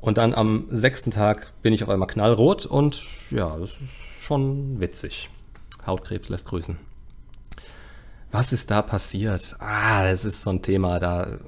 [0.00, 3.78] Und dann am sechsten Tag bin ich auf einmal knallrot und ja, das ist
[4.20, 5.30] schon witzig.
[5.86, 6.76] Hautkrebs lässt grüßen.
[8.32, 9.56] Was ist da passiert?
[9.58, 11.38] Ah, das ist so ein Thema, da.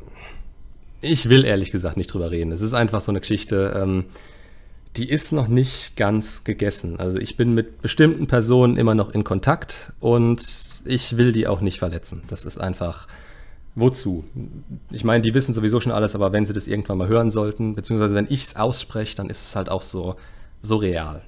[1.01, 2.53] Ich will ehrlich gesagt nicht drüber reden.
[2.53, 4.05] Es ist einfach so eine Geschichte, ähm,
[4.97, 6.99] die ist noch nicht ganz gegessen.
[6.99, 10.43] Also ich bin mit bestimmten Personen immer noch in Kontakt und
[10.85, 12.23] ich will die auch nicht verletzen.
[12.29, 13.09] Das ist einfach.
[13.75, 14.25] Wozu?
[14.91, 17.73] Ich meine, die wissen sowieso schon alles, aber wenn sie das irgendwann mal hören sollten,
[17.73, 20.17] beziehungsweise wenn ich es ausspreche, dann ist es halt auch so,
[20.61, 21.23] so real.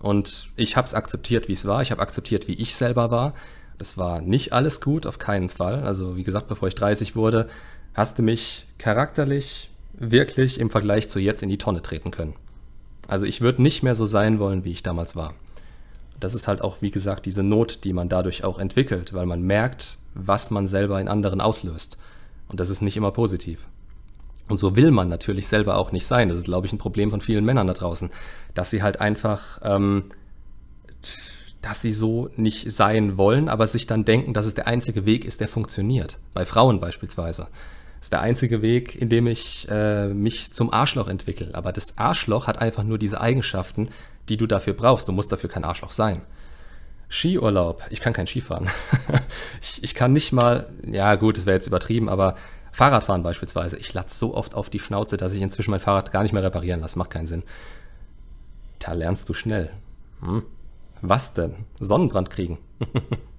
[0.00, 1.82] Und ich habe es akzeptiert, wie es war.
[1.82, 3.34] Ich habe akzeptiert, wie ich selber war.
[3.76, 5.82] Das war nicht alles gut, auf keinen Fall.
[5.82, 7.48] Also wie gesagt, bevor ich 30 wurde,
[7.92, 12.34] hast du mich charakterlich wirklich im Vergleich zu jetzt in die Tonne treten können.
[13.08, 15.34] Also ich würde nicht mehr so sein wollen, wie ich damals war.
[16.20, 19.42] Das ist halt auch, wie gesagt, diese Not, die man dadurch auch entwickelt, weil man
[19.42, 21.98] merkt, was man selber in anderen auslöst.
[22.48, 23.66] Und das ist nicht immer positiv.
[24.48, 26.28] Und so will man natürlich selber auch nicht sein.
[26.28, 28.10] Das ist, glaube ich, ein Problem von vielen Männern da draußen,
[28.54, 30.04] dass sie halt einfach ähm,
[31.62, 35.24] dass sie so nicht sein wollen, aber sich dann denken, dass es der einzige Weg
[35.24, 36.18] ist, der funktioniert.
[36.34, 37.46] Bei Frauen beispielsweise.
[38.02, 41.50] Ist der einzige Weg, in dem ich äh, mich zum Arschloch entwickle.
[41.54, 43.90] Aber das Arschloch hat einfach nur diese Eigenschaften,
[44.28, 45.06] die du dafür brauchst.
[45.06, 46.22] Du musst dafür kein Arschloch sein.
[47.08, 47.84] Skiurlaub.
[47.90, 48.68] Ich kann kein Skifahren.
[49.62, 52.34] ich, ich kann nicht mal, ja gut, das wäre jetzt übertrieben, aber
[52.72, 53.76] Fahrradfahren beispielsweise.
[53.76, 56.42] Ich latze so oft auf die Schnauze, dass ich inzwischen mein Fahrrad gar nicht mehr
[56.42, 56.98] reparieren lasse.
[56.98, 57.44] Macht keinen Sinn.
[58.80, 59.70] Da lernst du schnell.
[60.22, 60.42] Hm?
[61.02, 61.54] Was denn?
[61.78, 62.58] Sonnenbrand kriegen.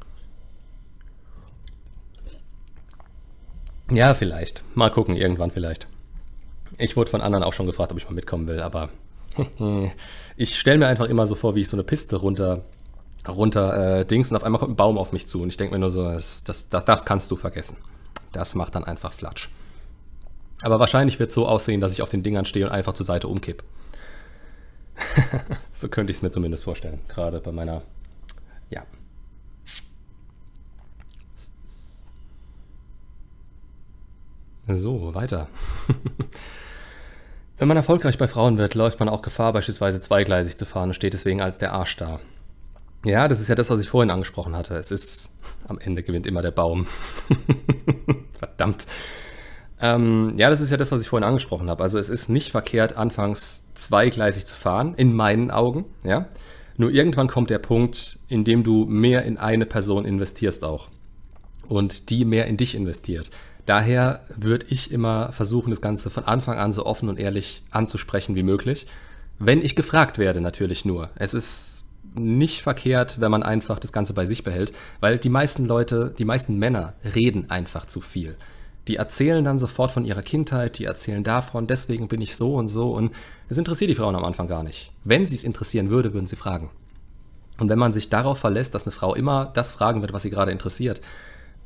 [3.92, 4.64] ja, vielleicht.
[4.76, 5.88] Mal gucken, irgendwann vielleicht.
[6.78, 8.90] Ich wurde von anderen auch schon gefragt, ob ich mal mitkommen will, aber
[10.38, 12.64] ich stelle mir einfach immer so vor, wie ich so eine Piste runter,
[13.28, 15.74] runter äh, dings und auf einmal kommt ein Baum auf mich zu und ich denke
[15.74, 17.78] mir nur so, das, das, das, kannst du vergessen.
[18.32, 19.50] Das macht dann einfach Flatsch.
[20.62, 23.06] Aber wahrscheinlich wird es so aussehen, dass ich auf den Dingern stehe und einfach zur
[23.06, 23.64] Seite umkipp.
[25.74, 27.82] so könnte ich es mir zumindest vorstellen, gerade bei meiner,
[28.70, 28.86] ja.
[34.68, 35.48] So, weiter.
[37.58, 40.94] Wenn man erfolgreich bei Frauen wird, läuft man auch Gefahr, beispielsweise zweigleisig zu fahren und
[40.94, 42.20] steht deswegen als der Arsch da.
[43.06, 44.76] Ja, das ist ja das, was ich vorhin angesprochen hatte.
[44.76, 45.32] Es ist,
[45.68, 46.88] am Ende gewinnt immer der Baum.
[48.40, 48.88] Verdammt.
[49.82, 51.84] Ähm, ja, das ist ja das, was ich vorhin angesprochen habe.
[51.84, 55.86] Also es ist nicht verkehrt, anfangs zweigleisig zu fahren, in meinen Augen.
[56.04, 56.30] Ja?
[56.78, 60.88] Nur irgendwann kommt der Punkt, in dem du mehr in eine Person investierst auch.
[61.68, 63.30] Und die mehr in dich investiert.
[63.66, 68.36] Daher würde ich immer versuchen, das Ganze von Anfang an so offen und ehrlich anzusprechen
[68.36, 68.88] wie möglich.
[69.40, 71.10] Wenn ich gefragt werde, natürlich nur.
[71.16, 71.84] Es ist
[72.16, 76.26] nicht verkehrt, wenn man einfach das Ganze bei sich behält, weil die meisten Leute, die
[76.26, 78.36] meisten Männer reden einfach zu viel.
[78.88, 82.68] Die erzählen dann sofort von ihrer Kindheit, die erzählen davon, deswegen bin ich so und
[82.68, 83.14] so und
[83.48, 84.92] es interessiert die Frauen am Anfang gar nicht.
[85.06, 86.70] Wenn sie es interessieren würde, würden sie fragen.
[87.60, 90.30] Und wenn man sich darauf verlässt, dass eine Frau immer das fragen wird, was sie
[90.30, 91.02] gerade interessiert,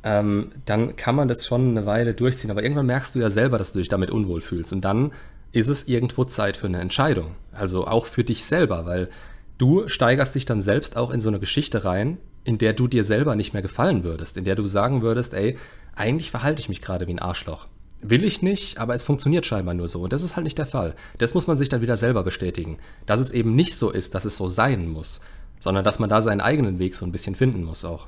[0.03, 2.51] ähm, dann kann man das schon eine Weile durchziehen.
[2.51, 4.73] Aber irgendwann merkst du ja selber, dass du dich damit unwohl fühlst.
[4.73, 5.11] Und dann
[5.51, 7.35] ist es irgendwo Zeit für eine Entscheidung.
[7.51, 9.09] Also auch für dich selber, weil
[9.57, 13.03] du steigerst dich dann selbst auch in so eine Geschichte rein, in der du dir
[13.03, 15.57] selber nicht mehr gefallen würdest, in der du sagen würdest, ey,
[15.95, 17.67] eigentlich verhalte ich mich gerade wie ein Arschloch.
[18.01, 20.01] Will ich nicht, aber es funktioniert scheinbar nur so.
[20.01, 20.93] Und das ist halt nicht der Fall.
[21.17, 22.77] Das muss man sich dann wieder selber bestätigen.
[23.07, 25.21] Dass es eben nicht so ist, dass es so sein muss,
[25.59, 28.07] sondern dass man da seinen eigenen Weg so ein bisschen finden muss auch.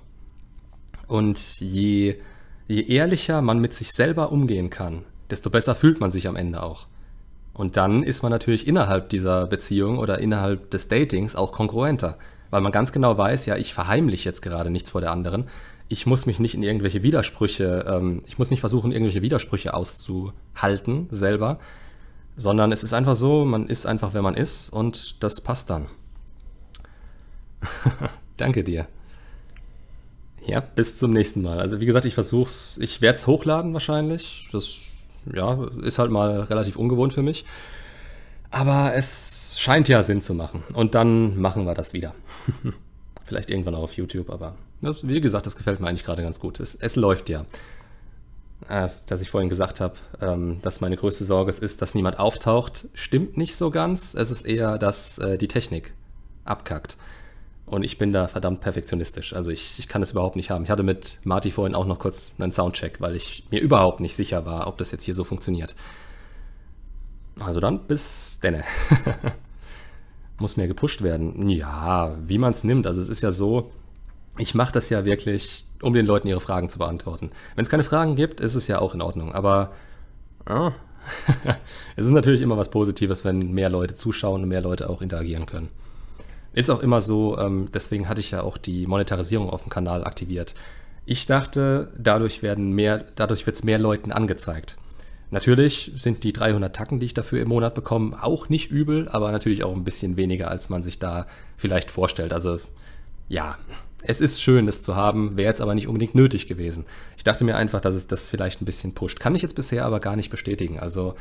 [1.09, 2.15] Und je,
[2.67, 6.63] je ehrlicher man mit sich selber umgehen kann, desto besser fühlt man sich am Ende
[6.63, 6.87] auch.
[7.53, 12.17] Und dann ist man natürlich innerhalb dieser Beziehung oder innerhalb des Datings auch konkurrenter,
[12.51, 15.49] weil man ganz genau weiß, ja, ich verheimliche jetzt gerade nichts vor der anderen,
[15.89, 21.07] ich muss mich nicht in irgendwelche Widersprüche, ähm, ich muss nicht versuchen, irgendwelche Widersprüche auszuhalten
[21.09, 21.57] selber,
[22.37, 25.87] sondern es ist einfach so, man ist einfach, wer man ist und das passt dann.
[28.37, 28.87] Danke dir.
[30.49, 31.59] Ja, bis zum nächsten Mal.
[31.59, 34.47] Also wie gesagt, ich versuch's, ich werde es hochladen wahrscheinlich.
[34.51, 34.79] Das
[35.31, 37.45] ja, ist halt mal relativ ungewohnt für mich.
[38.49, 40.63] Aber es scheint ja Sinn zu machen.
[40.73, 42.15] Und dann machen wir das wieder.
[43.25, 46.59] Vielleicht irgendwann auch auf YouTube, aber wie gesagt, das gefällt mir eigentlich gerade ganz gut.
[46.59, 47.45] Es, es läuft ja.
[48.67, 52.87] Äh, dass ich vorhin gesagt habe, ähm, dass meine größte Sorge ist, dass niemand auftaucht,
[52.95, 54.15] stimmt nicht so ganz.
[54.15, 55.93] Es ist eher, dass äh, die Technik
[56.43, 56.97] abkackt.
[57.69, 59.33] Und ich bin da verdammt perfektionistisch.
[59.33, 60.63] Also ich, ich kann es überhaupt nicht haben.
[60.63, 64.15] Ich hatte mit Marty vorhin auch noch kurz einen Soundcheck, weil ich mir überhaupt nicht
[64.15, 65.75] sicher war, ob das jetzt hier so funktioniert.
[67.39, 68.63] Also dann bis denne.
[70.39, 71.47] Muss mehr gepusht werden.
[71.47, 72.87] Ja, wie man es nimmt.
[72.87, 73.71] Also es ist ja so,
[74.39, 77.29] ich mache das ja wirklich, um den Leuten ihre Fragen zu beantworten.
[77.55, 79.33] Wenn es keine Fragen gibt, ist es ja auch in Ordnung.
[79.33, 79.73] Aber
[80.49, 80.71] oh,
[81.95, 85.45] es ist natürlich immer was Positives, wenn mehr Leute zuschauen und mehr Leute auch interagieren
[85.45, 85.69] können.
[86.53, 90.03] Ist auch immer so, ähm, deswegen hatte ich ja auch die Monetarisierung auf dem Kanal
[90.03, 90.55] aktiviert.
[91.05, 92.41] Ich dachte, dadurch
[93.15, 94.77] dadurch wird es mehr Leuten angezeigt.
[95.31, 99.31] Natürlich sind die 300 Tacken, die ich dafür im Monat bekomme, auch nicht übel, aber
[99.31, 102.33] natürlich auch ein bisschen weniger, als man sich da vielleicht vorstellt.
[102.33, 102.57] Also
[103.27, 103.57] ja,
[104.01, 106.85] es ist schön, es zu haben, wäre jetzt aber nicht unbedingt nötig gewesen.
[107.15, 109.19] Ich dachte mir einfach, dass es das vielleicht ein bisschen pusht.
[109.19, 110.79] Kann ich jetzt bisher aber gar nicht bestätigen.
[110.79, 111.15] Also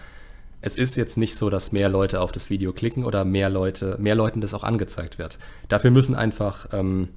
[0.60, 3.96] es ist jetzt nicht so, dass mehr Leute auf das Video klicken oder mehr Leute,
[4.00, 5.38] mehr Leuten das auch angezeigt wird.
[5.68, 7.10] Dafür müssen einfach, ähm,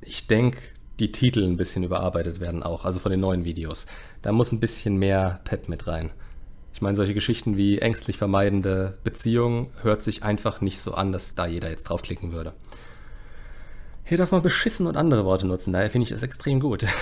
[0.00, 0.58] ich denke,
[0.98, 3.86] die Titel ein bisschen überarbeitet werden auch, also von den neuen Videos.
[4.22, 6.10] Da muss ein bisschen mehr Pep mit rein.
[6.72, 11.34] Ich meine, solche Geschichten wie ängstlich vermeidende Beziehungen hört sich einfach nicht so an, dass
[11.34, 12.52] da jeder jetzt draufklicken würde.
[14.08, 16.86] Hier darf man beschissen und andere Worte nutzen, daher finde ich das extrem gut.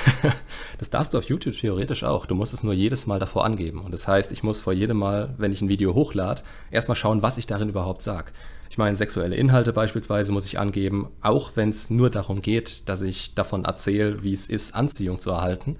[0.78, 2.26] Das darfst du auf YouTube theoretisch auch.
[2.26, 3.80] Du musst es nur jedes Mal davor angeben.
[3.80, 7.22] Und das heißt, ich muss vor jedem Mal, wenn ich ein Video hochlade, erstmal schauen,
[7.22, 8.32] was ich darin überhaupt sage.
[8.68, 13.02] Ich meine, sexuelle Inhalte beispielsweise muss ich angeben, auch wenn es nur darum geht, dass
[13.02, 15.76] ich davon erzähle, wie es ist, Anziehung zu erhalten.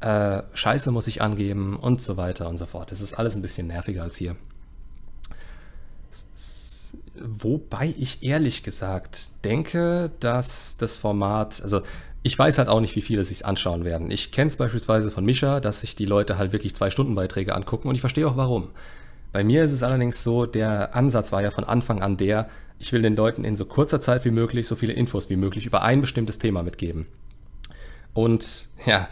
[0.00, 2.92] Äh, Scheiße muss ich angeben und so weiter und so fort.
[2.92, 4.36] Das ist alles ein bisschen nerviger als hier.
[7.22, 11.82] Wobei ich ehrlich gesagt denke, dass das Format, also
[12.22, 14.10] ich weiß halt auch nicht, wie viele sich anschauen werden.
[14.10, 17.54] Ich kenne es beispielsweise von Misha, dass sich die Leute halt wirklich zwei Stunden Beiträge
[17.54, 18.70] angucken und ich verstehe auch warum.
[19.32, 22.48] Bei mir ist es allerdings so, der Ansatz war ja von Anfang an der,
[22.78, 25.66] ich will den Leuten in so kurzer Zeit wie möglich so viele Infos wie möglich
[25.66, 27.06] über ein bestimmtes Thema mitgeben.
[28.12, 29.08] Und ja,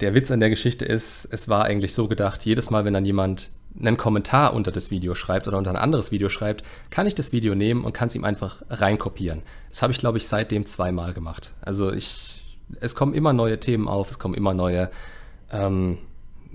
[0.00, 3.04] der Witz an der Geschichte ist, es war eigentlich so gedacht, jedes Mal, wenn dann
[3.04, 3.50] jemand
[3.80, 7.32] einen Kommentar unter das Video schreibt oder unter ein anderes Video schreibt, kann ich das
[7.32, 9.42] Video nehmen und kann es ihm einfach reinkopieren.
[9.70, 11.54] Das habe ich, glaube ich, seitdem zweimal gemacht.
[11.60, 14.90] Also ich, es kommen immer neue Themen auf, es kommen immer neue,
[15.52, 15.98] ähm,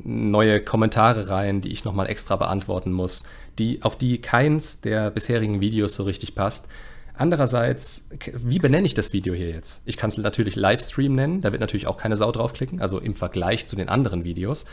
[0.03, 3.23] neue Kommentare rein, die ich nochmal extra beantworten muss,
[3.59, 6.67] die, auf die keins der bisherigen Videos so richtig passt.
[7.15, 9.83] Andererseits, wie benenne ich das Video hier jetzt?
[9.85, 13.13] Ich kann es natürlich Livestream nennen, da wird natürlich auch keine Sau draufklicken, also im
[13.13, 14.65] Vergleich zu den anderen Videos.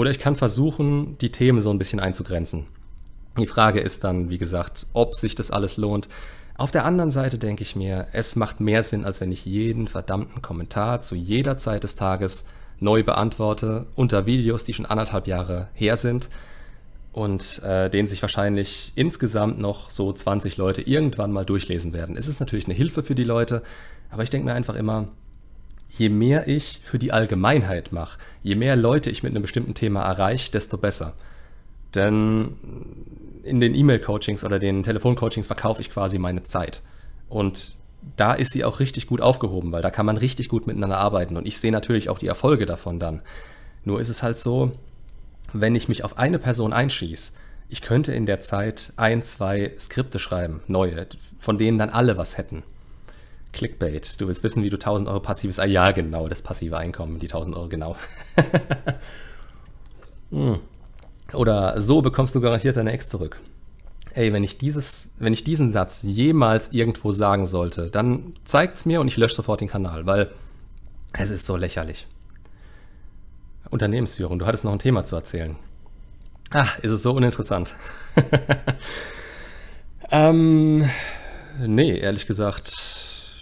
[0.00, 2.68] Oder ich kann versuchen, die Themen so ein bisschen einzugrenzen.
[3.38, 6.08] Die Frage ist dann, wie gesagt, ob sich das alles lohnt.
[6.56, 9.88] Auf der anderen Seite denke ich mir, es macht mehr Sinn, als wenn ich jeden
[9.88, 12.46] verdammten Kommentar zu jeder Zeit des Tages
[12.78, 16.30] neu beantworte unter Videos, die schon anderthalb Jahre her sind
[17.12, 22.16] und äh, den sich wahrscheinlich insgesamt noch so 20 Leute irgendwann mal durchlesen werden.
[22.16, 23.62] Es ist natürlich eine Hilfe für die Leute,
[24.08, 25.08] aber ich denke mir einfach immer,
[25.98, 30.02] je mehr ich für die Allgemeinheit mache, je mehr Leute ich mit einem bestimmten Thema
[30.02, 31.14] erreiche, desto besser.
[31.94, 32.56] Denn
[33.42, 36.82] in den E-Mail-Coachings oder den Telefon-Coachings verkaufe ich quasi meine Zeit.
[37.28, 37.74] Und
[38.16, 41.36] da ist sie auch richtig gut aufgehoben, weil da kann man richtig gut miteinander arbeiten.
[41.36, 43.22] Und ich sehe natürlich auch die Erfolge davon dann.
[43.84, 44.72] Nur ist es halt so,
[45.52, 47.32] wenn ich mich auf eine Person einschieße,
[47.68, 51.06] ich könnte in der Zeit ein, zwei Skripte schreiben, neue,
[51.38, 52.62] von denen dann alle was hätten.
[53.52, 54.20] Clickbait.
[54.20, 57.26] Du willst wissen, wie du 1000 Euro passives, ah ja, genau, das passive Einkommen, die
[57.26, 57.96] 1000 Euro, genau.
[60.30, 60.60] hm.
[61.32, 63.40] Oder so bekommst du garantiert deine Ex zurück.
[64.12, 69.00] Ey, wenn ich dieses, wenn ich diesen Satz jemals irgendwo sagen sollte, dann zeigt's mir
[69.00, 70.30] und ich lösche sofort den Kanal, weil
[71.12, 72.06] es ist so lächerlich.
[73.70, 75.56] Unternehmensführung, du hattest noch ein Thema zu erzählen.
[76.50, 77.76] Ah, ist es so uninteressant.
[80.10, 80.90] ähm,
[81.64, 82.99] nee, ehrlich gesagt,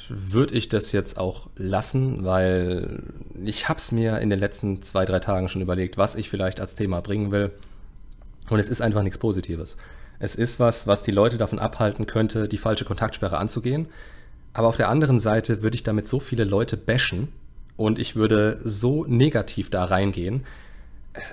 [0.09, 3.03] würde ich das jetzt auch lassen, weil
[3.45, 6.61] ich habe es mir in den letzten zwei, drei Tagen schon überlegt, was ich vielleicht
[6.61, 7.51] als Thema bringen will.
[8.49, 9.77] Und es ist einfach nichts Positives.
[10.19, 13.87] Es ist was, was die Leute davon abhalten könnte, die falsche Kontaktsperre anzugehen.
[14.53, 17.29] Aber auf der anderen Seite würde ich damit so viele Leute bashen
[17.77, 20.45] und ich würde so negativ da reingehen.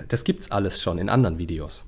[0.08, 1.84] Das gibt's alles schon in anderen Videos.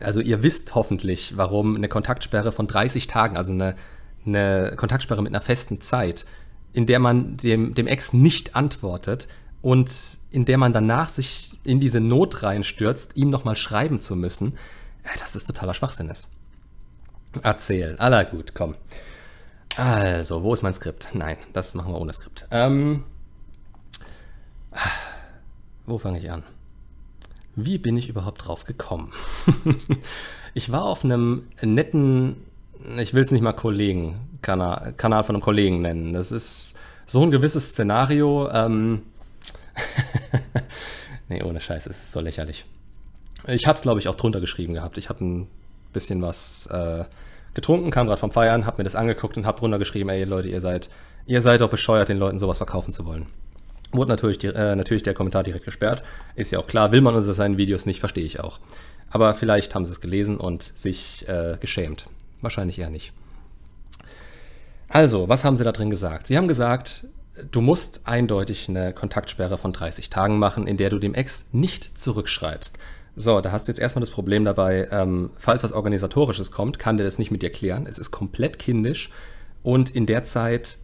[0.00, 3.76] Also ihr wisst hoffentlich, warum eine Kontaktsperre von 30 Tagen, also eine
[4.26, 6.26] eine Kontaktsperre mit einer festen Zeit
[6.72, 9.28] in der man dem, dem Ex nicht antwortet
[9.62, 14.56] und in der man danach sich in diese Not reinstürzt, ihm nochmal schreiben zu müssen,
[15.18, 16.28] dass das totaler Schwachsinn ist.
[17.42, 17.98] Erzählen.
[17.98, 18.74] Aller gut, komm.
[19.76, 21.08] Also, wo ist mein Skript?
[21.12, 22.46] Nein, das machen wir ohne Skript.
[22.50, 23.04] Ähm,
[25.86, 26.42] wo fange ich an?
[27.56, 29.12] Wie bin ich überhaupt drauf gekommen?
[30.54, 32.36] ich war auf einem netten,
[32.98, 36.12] ich will es nicht mal Kollegen-Kanal Kanal von einem Kollegen nennen.
[36.12, 36.76] Das ist
[37.06, 38.48] so ein gewisses Szenario.
[38.50, 39.02] Ähm
[41.28, 42.64] nee, ohne Scheiß, es ist so lächerlich.
[43.46, 44.98] Ich habe es, glaube ich, auch drunter geschrieben gehabt.
[44.98, 45.48] Ich habe ein
[45.92, 47.04] bisschen was äh,
[47.54, 50.48] getrunken, kam gerade vom Feiern, habe mir das angeguckt und habe drunter geschrieben, ey Leute,
[50.48, 50.90] ihr seid,
[51.26, 53.26] ihr seid doch bescheuert, den Leuten sowas verkaufen zu wollen.
[53.92, 56.04] Wurde natürlich, äh, natürlich der Kommentar direkt gesperrt.
[56.36, 58.60] Ist ja auch klar, will man unter seinen Videos nicht, verstehe ich auch.
[59.10, 62.06] Aber vielleicht haben sie es gelesen und sich äh, geschämt.
[62.40, 63.12] Wahrscheinlich eher nicht.
[64.88, 66.26] Also, was haben sie da drin gesagt?
[66.26, 67.06] Sie haben gesagt,
[67.50, 71.98] du musst eindeutig eine Kontaktsperre von 30 Tagen machen, in der du dem Ex nicht
[71.98, 72.78] zurückschreibst.
[73.16, 76.96] So, da hast du jetzt erstmal das Problem dabei, ähm, falls was Organisatorisches kommt, kann
[76.96, 77.86] der das nicht mit dir klären.
[77.86, 79.10] Es ist komplett kindisch
[79.62, 80.76] und in der Zeit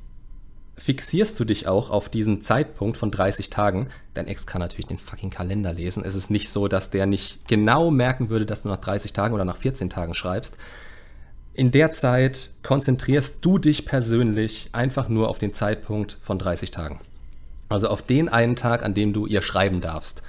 [0.77, 3.89] fixierst du dich auch auf diesen Zeitpunkt von 30 Tagen.
[4.13, 6.05] Dein Ex kann natürlich den fucking Kalender lesen.
[6.05, 9.35] Es ist nicht so, dass der nicht genau merken würde, dass du nach 30 Tagen
[9.35, 10.59] oder nach 14 Tagen schreibst.
[11.57, 17.01] In der Zeit konzentrierst du dich persönlich einfach nur auf den Zeitpunkt von 30 Tagen.
[17.71, 20.23] Also auf den einen Tag, an dem du ihr schreiben darfst.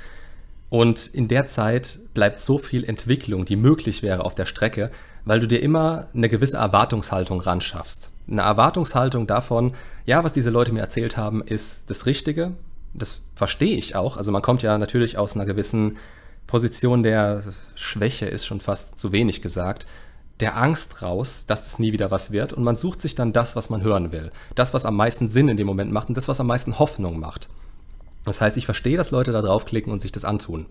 [0.70, 4.90] Und in der Zeit bleibt so viel Entwicklung, die möglich wäre auf der Strecke,
[5.26, 8.10] weil du dir immer eine gewisse Erwartungshaltung ran schaffst.
[8.32, 9.74] Eine Erwartungshaltung davon,
[10.06, 12.54] ja, was diese Leute mir erzählt haben, ist das Richtige.
[12.94, 14.16] Das verstehe ich auch.
[14.16, 15.98] Also man kommt ja natürlich aus einer gewissen
[16.48, 17.44] Position der
[17.76, 19.88] Schwäche, ist schon fast zu wenig gesagt,
[20.40, 22.54] der Angst raus, dass es nie wieder was wird.
[22.54, 24.32] Und man sucht sich dann das, was man hören will.
[24.56, 27.20] Das, was am meisten Sinn in dem Moment macht und das, was am meisten Hoffnung
[27.20, 27.50] macht.
[28.26, 30.66] Das heißt, ich verstehe, dass Leute da draufklicken und sich das antun.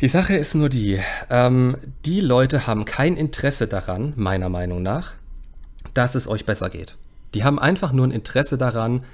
[0.00, 5.14] Die Sache ist nur die, ähm, die Leute haben kein Interesse daran, meiner Meinung nach,
[5.94, 6.96] dass es euch besser geht.
[7.32, 9.04] Die haben einfach nur ein Interesse daran,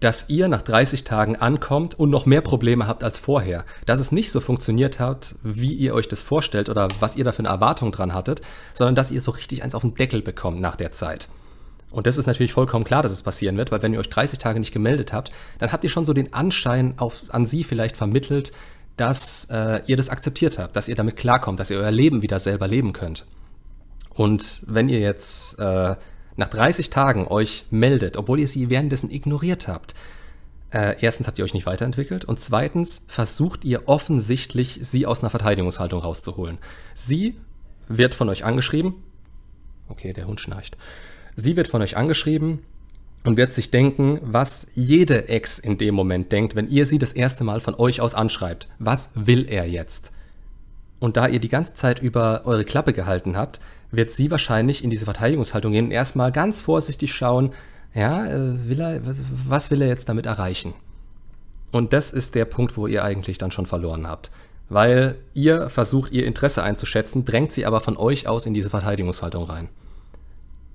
[0.00, 3.64] dass ihr nach 30 Tagen ankommt und noch mehr Probleme habt als vorher.
[3.86, 7.32] Dass es nicht so funktioniert hat, wie ihr euch das vorstellt oder was ihr da
[7.32, 8.40] für eine Erwartung dran hattet,
[8.74, 11.28] sondern dass ihr so richtig eins auf den Deckel bekommt nach der Zeit.
[11.90, 14.38] Und das ist natürlich vollkommen klar, dass es passieren wird, weil wenn ihr euch 30
[14.38, 17.96] Tage nicht gemeldet habt, dann habt ihr schon so den Anschein auf, an sie vielleicht
[17.96, 18.52] vermittelt,
[18.96, 22.38] dass äh, ihr das akzeptiert habt, dass ihr damit klarkommt, dass ihr euer Leben wieder
[22.40, 23.24] selber leben könnt.
[24.10, 25.94] Und wenn ihr jetzt äh,
[26.38, 29.94] nach 30 Tagen euch meldet, obwohl ihr sie währenddessen ignoriert habt,
[30.70, 35.30] äh, erstens habt ihr euch nicht weiterentwickelt und zweitens versucht ihr offensichtlich, sie aus einer
[35.30, 36.58] Verteidigungshaltung rauszuholen.
[36.94, 37.36] Sie
[37.88, 38.94] wird von euch angeschrieben.
[39.88, 40.76] Okay, der Hund schnarcht.
[41.34, 42.60] Sie wird von euch angeschrieben
[43.24, 47.14] und wird sich denken, was jede Ex in dem Moment denkt, wenn ihr sie das
[47.14, 48.68] erste Mal von euch aus anschreibt.
[48.78, 50.12] Was will er jetzt?
[51.00, 53.60] Und da ihr die ganze Zeit über eure Klappe gehalten habt,
[53.90, 57.52] wird sie wahrscheinlich in diese Verteidigungshaltung gehen und erstmal ganz vorsichtig schauen,
[57.94, 59.00] ja, äh, will er,
[59.48, 60.74] was will er jetzt damit erreichen?
[61.72, 64.30] Und das ist der Punkt, wo ihr eigentlich dann schon verloren habt.
[64.70, 69.44] Weil ihr versucht, ihr Interesse einzuschätzen, drängt sie aber von euch aus in diese Verteidigungshaltung
[69.44, 69.68] rein.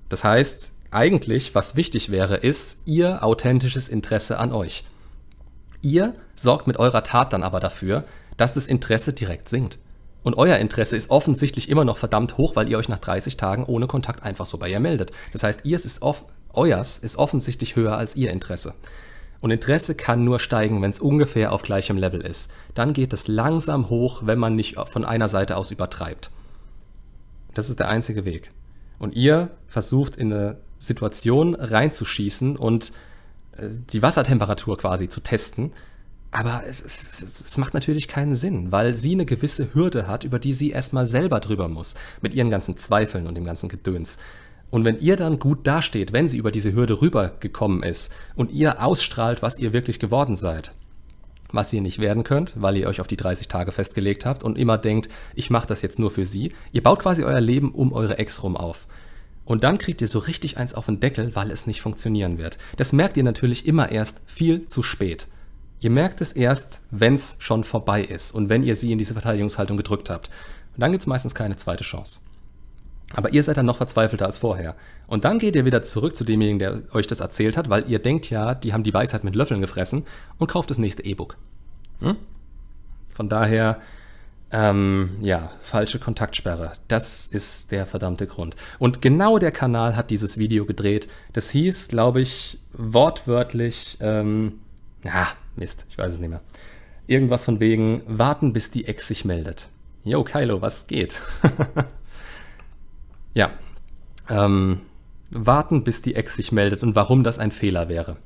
[0.08, 4.84] Das heißt, eigentlich, was wichtig wäre, ist ihr authentisches Interesse an euch.
[5.82, 8.04] Ihr sorgt mit eurer Tat dann aber dafür,
[8.36, 9.78] dass das Interesse direkt sinkt.
[10.24, 13.64] Und euer Interesse ist offensichtlich immer noch verdammt hoch, weil ihr euch nach 30 Tagen
[13.64, 15.12] ohne Kontakt einfach so bei ihr meldet.
[15.32, 16.24] Das heißt, ihr ist off
[16.56, 18.74] euers ist offensichtlich höher als ihr Interesse.
[19.40, 22.50] Und Interesse kann nur steigen, wenn es ungefähr auf gleichem Level ist.
[22.74, 26.30] Dann geht es langsam hoch, wenn man nicht von einer Seite aus übertreibt.
[27.52, 28.50] Das ist der einzige Weg.
[28.98, 32.92] Und ihr versucht in eine Situation reinzuschießen und
[33.56, 35.72] äh, die Wassertemperatur quasi zu testen.
[36.34, 40.40] Aber es, es, es, macht natürlich keinen Sinn, weil sie eine gewisse Hürde hat, über
[40.40, 44.18] die sie erstmal selber drüber muss, mit ihren ganzen Zweifeln und dem ganzen Gedöns.
[44.68, 48.82] Und wenn ihr dann gut dasteht, wenn sie über diese Hürde rübergekommen ist und ihr
[48.82, 50.74] ausstrahlt, was ihr wirklich geworden seid,
[51.52, 54.58] was ihr nicht werden könnt, weil ihr euch auf die 30 Tage festgelegt habt und
[54.58, 56.52] immer denkt, ich mache das jetzt nur für sie.
[56.72, 58.88] Ihr baut quasi euer Leben um eure Ex rum auf.
[59.44, 62.58] Und dann kriegt ihr so richtig eins auf den Deckel, weil es nicht funktionieren wird.
[62.76, 65.28] Das merkt ihr natürlich immer erst viel zu spät.
[65.84, 69.12] Ihr merkt es erst, wenn es schon vorbei ist und wenn ihr sie in diese
[69.12, 70.30] Verteidigungshaltung gedrückt habt.
[70.74, 72.22] Und dann gibt es meistens keine zweite Chance.
[73.12, 74.76] Aber ihr seid dann noch verzweifelter als vorher.
[75.08, 77.98] Und dann geht ihr wieder zurück zu demjenigen, der euch das erzählt hat, weil ihr
[77.98, 80.06] denkt ja, die haben die Weisheit mit Löffeln gefressen
[80.38, 81.36] und kauft das nächste E-Book.
[82.00, 82.16] Hm?
[83.12, 83.82] Von daher,
[84.52, 86.72] Ähm, ja, falsche Kontaktsperre.
[86.88, 88.54] Das ist der verdammte Grund.
[88.78, 91.08] Und genau der Kanal hat dieses Video gedreht.
[91.34, 94.60] Das hieß, glaube ich, wortwörtlich, ähm,
[95.04, 95.26] ja,
[95.56, 96.42] Mist, ich weiß es nicht mehr.
[97.06, 99.68] Irgendwas von wegen, warten, bis die Ex sich meldet.
[100.04, 101.20] Yo, Kylo, was geht?
[103.34, 103.50] ja,
[104.28, 104.80] ähm,
[105.30, 108.16] warten, bis die Ex sich meldet und warum das ein Fehler wäre.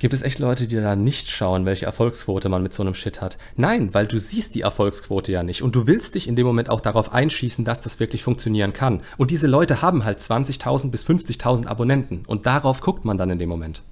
[0.00, 3.20] Gibt es echt Leute, die da nicht schauen, welche Erfolgsquote man mit so einem Shit
[3.20, 3.38] hat?
[3.54, 6.70] Nein, weil du siehst die Erfolgsquote ja nicht und du willst dich in dem Moment
[6.70, 9.02] auch darauf einschießen, dass das wirklich funktionieren kann.
[9.16, 13.38] Und diese Leute haben halt 20.000 bis 50.000 Abonnenten und darauf guckt man dann in
[13.38, 13.82] dem Moment.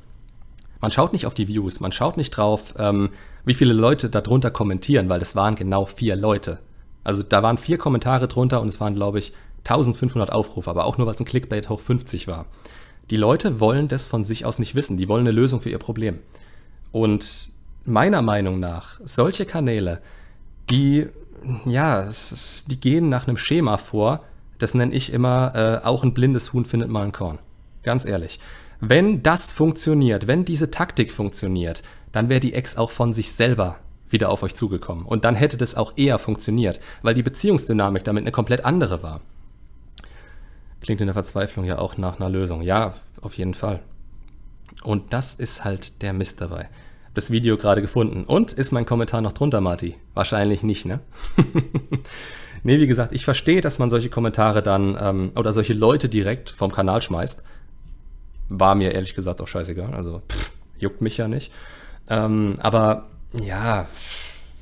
[0.84, 3.08] Man schaut nicht auf die Views, man schaut nicht drauf, ähm,
[3.46, 6.58] wie viele Leute darunter kommentieren, weil das waren genau vier Leute.
[7.04, 10.98] Also da waren vier Kommentare drunter und es waren, glaube ich, 1500 Aufrufe, aber auch
[10.98, 12.44] nur, weil es ein Clickbait hoch 50 war.
[13.08, 14.98] Die Leute wollen das von sich aus nicht wissen.
[14.98, 16.18] Die wollen eine Lösung für ihr Problem.
[16.92, 17.48] Und
[17.86, 20.02] meiner Meinung nach, solche Kanäle,
[20.68, 21.06] die,
[21.64, 22.10] ja,
[22.66, 24.22] die gehen nach einem Schema vor,
[24.58, 27.38] das nenne ich immer, äh, auch ein blindes Huhn findet mal ein Korn.
[27.82, 28.38] Ganz ehrlich.
[28.80, 33.76] Wenn das funktioniert, wenn diese Taktik funktioniert, dann wäre die Ex auch von sich selber
[34.10, 35.04] wieder auf euch zugekommen.
[35.04, 39.20] Und dann hätte das auch eher funktioniert, weil die Beziehungsdynamik damit eine komplett andere war.
[40.80, 42.62] Klingt in der Verzweiflung ja auch nach einer Lösung.
[42.62, 43.80] Ja, auf jeden Fall.
[44.82, 46.68] Und das ist halt der Mist dabei.
[47.14, 48.24] Das Video gerade gefunden.
[48.24, 49.96] Und ist mein Kommentar noch drunter, Marty?
[50.14, 51.00] Wahrscheinlich nicht, ne?
[52.62, 56.50] nee, wie gesagt, ich verstehe, dass man solche Kommentare dann ähm, oder solche Leute direkt
[56.50, 57.42] vom Kanal schmeißt.
[58.48, 59.94] War mir ehrlich gesagt auch scheißegal.
[59.94, 61.52] Also pff, juckt mich ja nicht.
[62.08, 63.06] Ähm, aber
[63.42, 63.86] ja,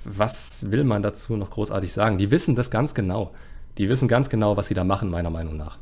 [0.05, 2.18] was will man dazu noch großartig sagen?
[2.18, 3.33] Die wissen das ganz genau.
[3.78, 5.78] Die wissen ganz genau, was sie da machen, meiner Meinung nach.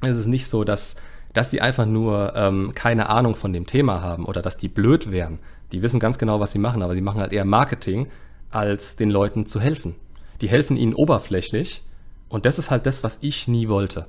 [0.00, 0.96] Es ist nicht so, dass,
[1.32, 5.10] dass die einfach nur ähm, keine Ahnung von dem Thema haben oder dass die blöd
[5.10, 5.38] wären.
[5.72, 8.08] Die wissen ganz genau, was sie machen, aber sie machen halt eher Marketing,
[8.50, 9.96] als den Leuten zu helfen.
[10.40, 11.82] Die helfen ihnen oberflächlich
[12.28, 14.06] und das ist halt das, was ich nie wollte.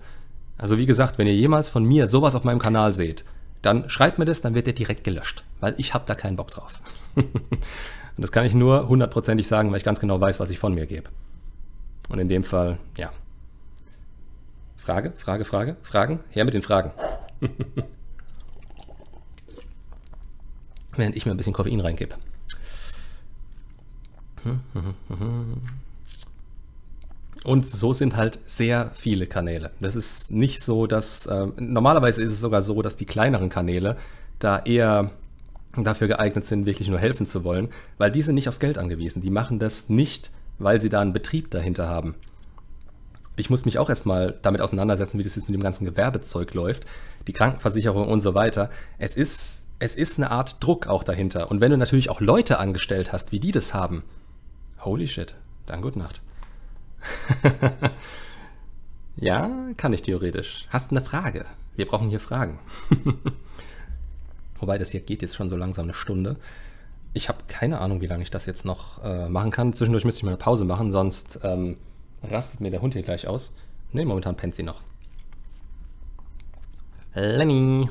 [0.60, 3.24] Also wie gesagt, wenn ihr jemals von mir sowas auf meinem Kanal seht,
[3.62, 6.52] dann schreibt mir das, dann wird der direkt gelöscht, weil ich habe da keinen Bock
[6.52, 6.74] drauf.
[7.16, 7.28] und
[8.18, 10.86] das kann ich nur hundertprozentig sagen, weil ich ganz genau weiß, was ich von mir
[10.86, 11.10] gebe.
[12.10, 13.12] Und in dem Fall, ja,
[14.76, 16.20] Frage, Frage, Frage, Fragen?
[16.30, 16.92] Her mit den Fragen.
[20.98, 22.18] Während ich mir ein bisschen Koffein reinkippe.
[27.46, 29.72] Und so sind halt sehr viele Kanäle.
[29.80, 33.96] Das ist nicht so, dass äh, normalerweise ist es sogar so, dass die kleineren Kanäle
[34.40, 35.12] da eher
[35.78, 39.22] dafür geeignet sind, wirklich nur helfen zu wollen, weil die sind nicht aufs Geld angewiesen.
[39.22, 42.16] Die machen das nicht, weil sie da einen Betrieb dahinter haben
[43.40, 46.86] ich muss mich auch erstmal damit auseinandersetzen, wie das jetzt mit dem ganzen Gewerbezeug läuft,
[47.28, 48.70] die Krankenversicherung und so weiter.
[48.98, 51.50] Es ist, es ist eine Art Druck auch dahinter.
[51.50, 54.04] Und wenn du natürlich auch Leute angestellt hast, wie die das haben,
[54.84, 55.36] holy shit,
[55.66, 56.22] dann gute Nacht.
[59.18, 60.68] ja, kann ich theoretisch.
[60.70, 61.46] Hast eine Frage?
[61.76, 62.60] Wir brauchen hier Fragen.
[64.60, 66.38] Wobei das hier geht jetzt schon so langsam eine Stunde.
[67.14, 69.74] Ich habe keine Ahnung, wie lange ich das jetzt noch äh, machen kann.
[69.74, 71.78] Zwischendurch müsste ich mal eine Pause machen, sonst ähm,
[72.24, 73.54] Rastet mir der Hund hier gleich aus?
[73.92, 74.80] Ne, momentan pennt sie noch.
[77.14, 77.90] Lenny.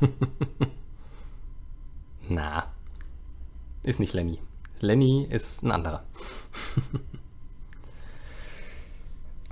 [2.28, 2.66] Na.
[3.82, 4.38] Ist nicht Lenny.
[4.80, 6.04] Lenny ist ein anderer.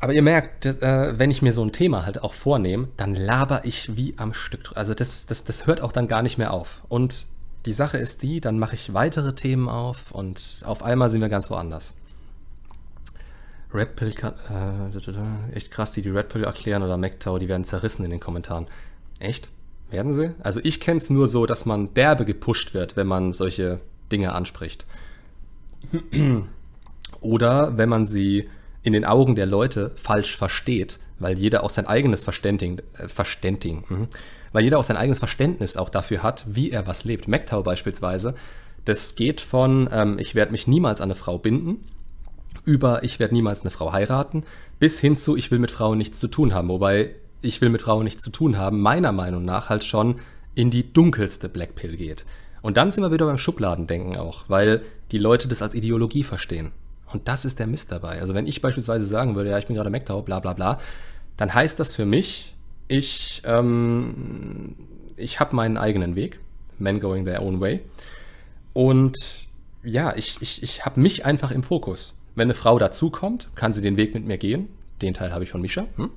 [0.00, 3.64] Aber ihr merkt, äh, wenn ich mir so ein Thema halt auch vornehme, dann laber
[3.64, 4.70] ich wie am Stück.
[4.74, 6.82] Also das, das, das hört auch dann gar nicht mehr auf.
[6.88, 7.26] Und
[7.66, 11.28] die Sache ist die, dann mache ich weitere Themen auf und auf einmal sind wir
[11.28, 11.96] ganz woanders.
[13.74, 18.04] Red Pill, äh, echt krass, die die Red Pill erklären oder MacTow, die werden zerrissen
[18.04, 18.68] in den Kommentaren.
[19.18, 19.50] Echt?
[19.90, 20.32] Werden sie?
[20.40, 23.80] Also ich kenne es nur so, dass man derbe gepusht wird, wenn man solche
[24.12, 24.86] Dinge anspricht.
[27.20, 28.48] Oder wenn man sie
[28.82, 33.84] in den Augen der Leute falsch versteht, weil jeder auch sein eigenes Verständigen, äh, Verständigen,
[33.88, 34.06] mh,
[34.52, 37.28] weil jeder auch sein eigenes Verständnis auch dafür hat, wie er was lebt.
[37.28, 38.34] MacTow beispielsweise,
[38.84, 41.84] das geht von, ähm, ich werde mich niemals an eine Frau binden,
[42.64, 44.44] über ich werde niemals eine Frau heiraten,
[44.78, 46.68] bis hin zu ich will mit Frauen nichts zu tun haben.
[46.68, 50.20] Wobei ich will mit Frauen nichts zu tun haben, meiner Meinung nach halt schon
[50.54, 52.24] in die dunkelste Blackpill geht.
[52.62, 56.72] Und dann sind wir wieder beim Schubladendenken auch, weil die Leute das als Ideologie verstehen.
[57.12, 58.20] Und das ist der Mist dabei.
[58.20, 60.78] Also wenn ich beispielsweise sagen würde, ja, ich bin gerade MacTow, bla bla bla,
[61.36, 62.54] dann heißt das für mich,
[62.88, 64.74] ich, ähm,
[65.16, 66.40] ich habe meinen eigenen Weg,
[66.78, 67.80] men going their own way.
[68.72, 69.46] Und
[69.82, 72.20] ja, ich, ich, ich habe mich einfach im Fokus.
[72.34, 74.68] Wenn eine Frau dazukommt, kann sie den Weg mit mir gehen.
[75.02, 75.86] Den Teil habe ich von Misha.
[75.96, 76.10] Hm?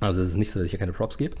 [0.00, 1.36] Also es ist nicht so, dass ich hier keine Props gebe.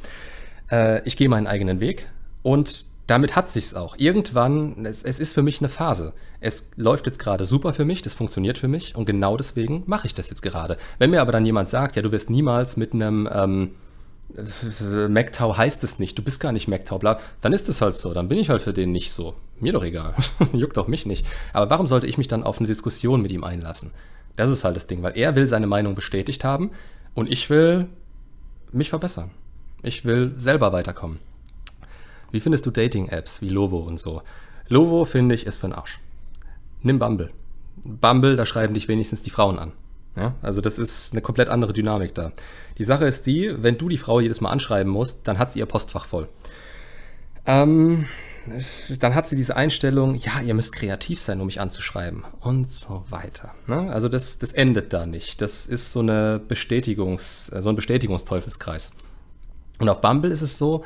[0.70, 2.08] Äh, ich gehe meinen eigenen Weg
[2.42, 3.96] und damit hat sich's auch.
[3.98, 6.12] Irgendwann, es, es ist für mich eine Phase.
[6.38, 10.06] Es läuft jetzt gerade super für mich, das funktioniert für mich und genau deswegen mache
[10.06, 10.76] ich das jetzt gerade.
[10.98, 13.70] Wenn mir aber dann jemand sagt, ja, du wirst niemals mit einem ähm,
[15.08, 18.14] MacTau heißt es nicht, du bist gar nicht MacTau, bla, dann ist es halt so,
[18.14, 19.34] dann bin ich halt für den nicht so.
[19.58, 20.14] Mir doch egal,
[20.52, 21.26] juckt doch mich nicht.
[21.52, 23.90] Aber warum sollte ich mich dann auf eine Diskussion mit ihm einlassen?
[24.36, 26.70] Das ist halt das Ding, weil er will seine Meinung bestätigt haben
[27.14, 27.88] und ich will
[28.70, 29.32] mich verbessern.
[29.82, 31.18] Ich will selber weiterkommen.
[32.32, 34.22] Wie findest du Dating-Apps wie Lovo und so?
[34.68, 36.00] Lovo, finde ich, ist für den Arsch.
[36.82, 37.30] Nimm Bumble.
[37.76, 39.72] Bumble, da schreiben dich wenigstens die Frauen an.
[40.16, 42.32] Ja, also das ist eine komplett andere Dynamik da.
[42.78, 45.60] Die Sache ist die, wenn du die Frau jedes Mal anschreiben musst, dann hat sie
[45.60, 46.28] ihr Postfach voll.
[47.46, 48.06] Ähm,
[48.98, 53.04] dann hat sie diese Einstellung, ja, ihr müsst kreativ sein, um mich anzuschreiben und so
[53.10, 53.54] weiter.
[53.66, 53.90] Ne?
[53.92, 55.40] Also das, das endet da nicht.
[55.40, 58.92] Das ist so, eine Bestätigungs, so ein Bestätigungsteufelskreis.
[59.78, 60.84] Und auf Bumble ist es so,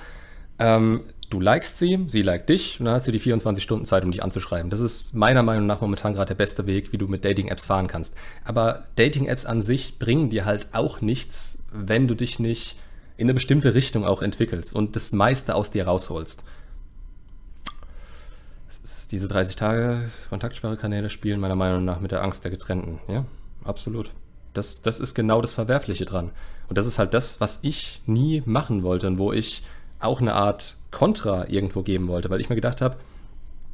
[0.58, 1.02] ähm,
[1.34, 4.12] du likest sie, sie liked dich und dann hat sie die 24 Stunden Zeit, um
[4.12, 4.70] dich anzuschreiben.
[4.70, 7.88] Das ist meiner Meinung nach momentan gerade der beste Weg, wie du mit Dating-Apps fahren
[7.88, 8.14] kannst.
[8.44, 12.78] Aber Dating-Apps an sich bringen dir halt auch nichts, wenn du dich nicht
[13.16, 16.44] in eine bestimmte Richtung auch entwickelst und das meiste aus dir rausholst.
[19.10, 23.00] Diese 30 Tage Kontaktsperrekanäle spielen meiner Meinung nach mit der Angst der Getrennten.
[23.08, 23.24] Ja,
[23.64, 24.12] absolut.
[24.52, 26.30] Das, das ist genau das Verwerfliche dran.
[26.68, 29.64] Und das ist halt das, was ich nie machen wollte und wo ich
[30.00, 32.96] auch eine Art Kontra irgendwo geben wollte, weil ich mir gedacht habe,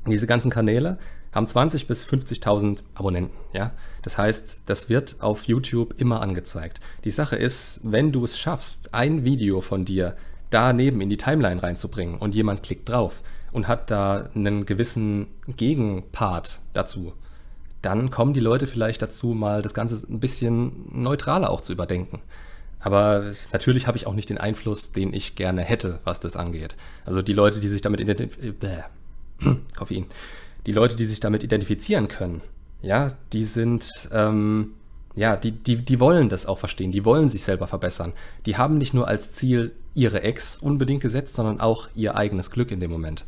[0.06, 0.98] diese ganzen Kanäle
[1.32, 3.72] haben 20 bis 50.000 Abonnenten, ja.
[4.02, 6.80] Das heißt, das wird auf YouTube immer angezeigt.
[7.04, 10.16] Die Sache ist, wenn du es schaffst, ein Video von dir
[10.48, 16.60] daneben in die Timeline reinzubringen und jemand klickt drauf und hat da einen gewissen Gegenpart
[16.72, 17.12] dazu,
[17.82, 22.20] dann kommen die Leute vielleicht dazu, mal das Ganze ein bisschen neutraler auch zu überdenken.
[22.80, 26.76] Aber natürlich habe ich auch nicht den Einfluss, den ich gerne hätte, was das angeht.
[27.04, 28.84] Also die Leute, die sich damit identifizieren,
[29.76, 30.06] Koffein,
[30.66, 32.40] die Leute, die sich damit identifizieren können,
[32.82, 34.72] ja, die sind, ähm,
[35.14, 38.14] ja, die, die, die wollen das auch verstehen, die wollen sich selber verbessern.
[38.46, 42.70] Die haben nicht nur als Ziel ihre Ex unbedingt gesetzt, sondern auch ihr eigenes Glück
[42.70, 43.24] in dem Moment.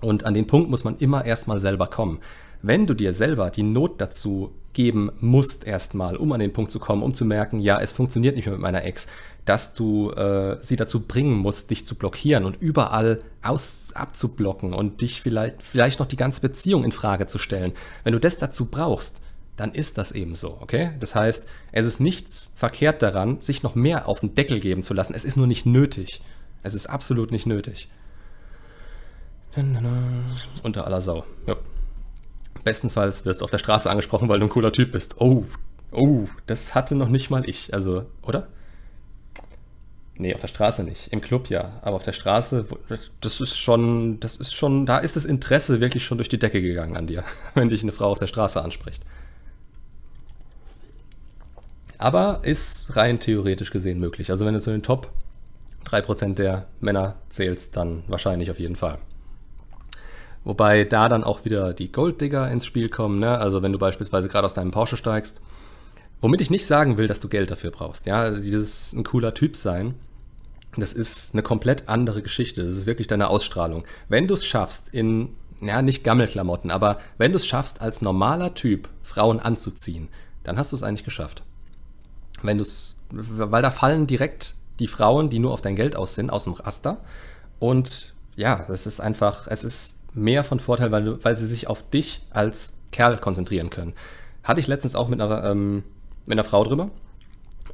[0.00, 2.20] Und an den Punkt muss man immer erstmal selber kommen.
[2.62, 6.78] Wenn du dir selber die Not dazu geben musst erstmal, um an den Punkt zu
[6.78, 9.06] kommen, um zu merken, ja, es funktioniert nicht mehr mit meiner Ex,
[9.44, 15.00] dass du äh, sie dazu bringen musst, dich zu blockieren und überall aus abzublocken und
[15.00, 17.72] dich vielleicht, vielleicht noch die ganze Beziehung in Frage zu stellen.
[18.04, 19.20] Wenn du das dazu brauchst,
[19.56, 20.92] dann ist das eben so, okay?
[21.00, 24.94] Das heißt, es ist nichts verkehrt daran, sich noch mehr auf den Deckel geben zu
[24.94, 25.14] lassen.
[25.14, 26.22] Es ist nur nicht nötig.
[26.62, 27.88] Es ist absolut nicht nötig.
[30.62, 31.24] Unter aller Sau.
[31.46, 31.56] Ja.
[32.64, 35.20] Bestenfalls wirst du auf der Straße angesprochen, weil du ein cooler Typ bist.
[35.20, 35.44] Oh,
[35.90, 37.74] oh, das hatte noch nicht mal ich.
[37.74, 38.48] Also, oder?
[40.16, 41.08] Nee, auf der Straße nicht.
[41.12, 41.80] Im Club ja.
[41.82, 42.66] Aber auf der Straße,
[43.20, 46.60] das ist schon, das ist schon, da ist das Interesse wirklich schon durch die Decke
[46.62, 47.24] gegangen an dir,
[47.54, 49.02] wenn dich eine Frau auf der Straße anspricht.
[51.98, 54.30] Aber ist rein theoretisch gesehen möglich.
[54.30, 55.12] Also wenn du zu den Top
[55.86, 58.98] 3% der Männer zählst, dann wahrscheinlich auf jeden Fall.
[60.44, 63.20] Wobei da dann auch wieder die Golddigger ins Spiel kommen.
[63.20, 63.38] Ne?
[63.38, 65.40] Also wenn du beispielsweise gerade aus deinem Porsche steigst.
[66.20, 68.06] Womit ich nicht sagen will, dass du Geld dafür brauchst.
[68.06, 69.94] Ja, dieses ein cooler Typ sein,
[70.76, 72.64] das ist eine komplett andere Geschichte.
[72.64, 73.84] Das ist wirklich deine Ausstrahlung.
[74.08, 78.54] Wenn du es schaffst, in, ja, nicht Gammelklamotten, aber wenn du es schaffst, als normaler
[78.54, 80.08] Typ Frauen anzuziehen,
[80.44, 81.42] dann hast du es eigentlich geschafft.
[82.42, 86.14] Wenn du es, weil da fallen direkt die Frauen, die nur auf dein Geld aus
[86.14, 86.98] sind, aus dem Raster.
[87.58, 91.88] Und ja, das ist einfach, es ist mehr von Vorteil, weil, weil sie sich auf
[91.88, 93.94] dich als Kerl konzentrieren können.
[94.44, 95.84] Hatte ich letztens auch mit einer, ähm,
[96.26, 96.90] mit einer Frau drüber.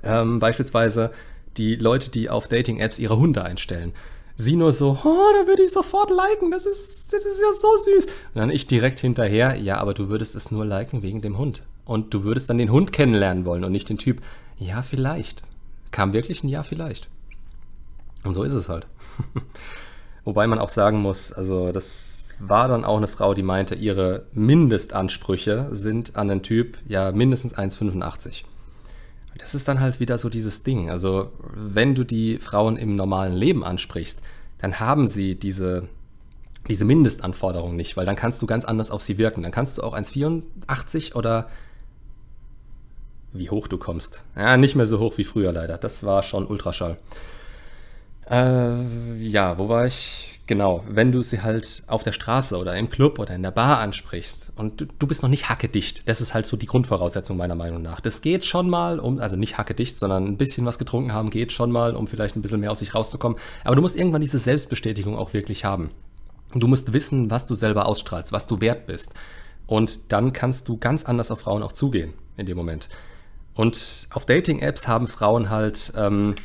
[0.03, 1.11] Ähm, beispielsweise
[1.57, 3.93] die Leute, die auf Dating-Apps ihre Hunde einstellen.
[4.36, 7.76] Sie nur so, oh, da würde ich sofort liken, das ist, das ist ja so
[7.76, 8.07] süß.
[8.07, 11.64] Und dann ich direkt hinterher, ja, aber du würdest es nur liken wegen dem Hund.
[11.84, 14.22] Und du würdest dann den Hund kennenlernen wollen und nicht den Typ.
[14.57, 15.43] Ja, vielleicht.
[15.91, 17.09] Kam wirklich ein Ja, vielleicht.
[18.24, 18.86] Und so ist es halt.
[20.24, 24.26] Wobei man auch sagen muss, also das war dann auch eine Frau, die meinte, ihre
[24.32, 28.45] Mindestansprüche sind an den Typ ja mindestens 1,85.
[29.39, 30.91] Das ist dann halt wieder so dieses Ding.
[30.91, 34.20] Also, wenn du die Frauen im normalen Leben ansprichst,
[34.59, 35.89] dann haben sie diese,
[36.68, 39.43] diese Mindestanforderung nicht, weil dann kannst du ganz anders auf sie wirken.
[39.43, 41.49] Dann kannst du auch 1,84 oder
[43.32, 44.22] wie hoch du kommst.
[44.36, 45.78] Ja, nicht mehr so hoch wie früher leider.
[45.78, 46.97] Das war schon Ultraschall.
[48.28, 50.38] Äh, ja, wo war ich?
[50.49, 53.80] Genau, wenn du sie halt auf der Straße oder im Club oder in der Bar
[53.80, 57.55] ansprichst und du, du, bist noch nicht hackedicht, das ist halt so die Grundvoraussetzung meiner
[57.55, 58.01] Meinung nach.
[58.01, 61.53] Das geht schon mal, um, also nicht hackedicht, sondern ein bisschen was getrunken haben, geht
[61.53, 63.36] schon mal, um vielleicht ein bisschen mehr aus sich rauszukommen.
[63.62, 65.90] Aber du musst irgendwann diese Selbstbestätigung auch wirklich haben.
[66.55, 69.12] Du musst wissen, was du selber ausstrahlst, was du wert bist.
[69.66, 72.88] Und dann kannst du ganz anders auf Frauen auch zugehen in dem Moment.
[73.53, 76.36] Und auf Dating-Apps haben Frauen halt, ähm,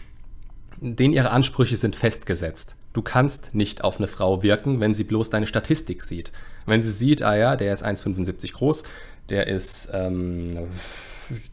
[0.82, 2.76] denen ihre Ansprüche sind festgesetzt.
[2.94, 6.32] Du kannst nicht auf eine Frau wirken, wenn sie bloß deine Statistik sieht.
[6.66, 8.84] Wenn sie sieht, ah ja, der ist 1,75 groß,
[9.30, 10.68] der ist, ähm,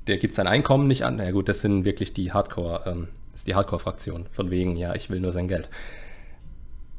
[0.06, 1.16] der gibt sein Einkommen nicht an.
[1.16, 4.26] Na ja, gut, das sind wirklich die Hardcore, ähm, ist die Hardcore-Fraktion.
[4.30, 5.70] Von wegen, ja, ich will nur sein Geld.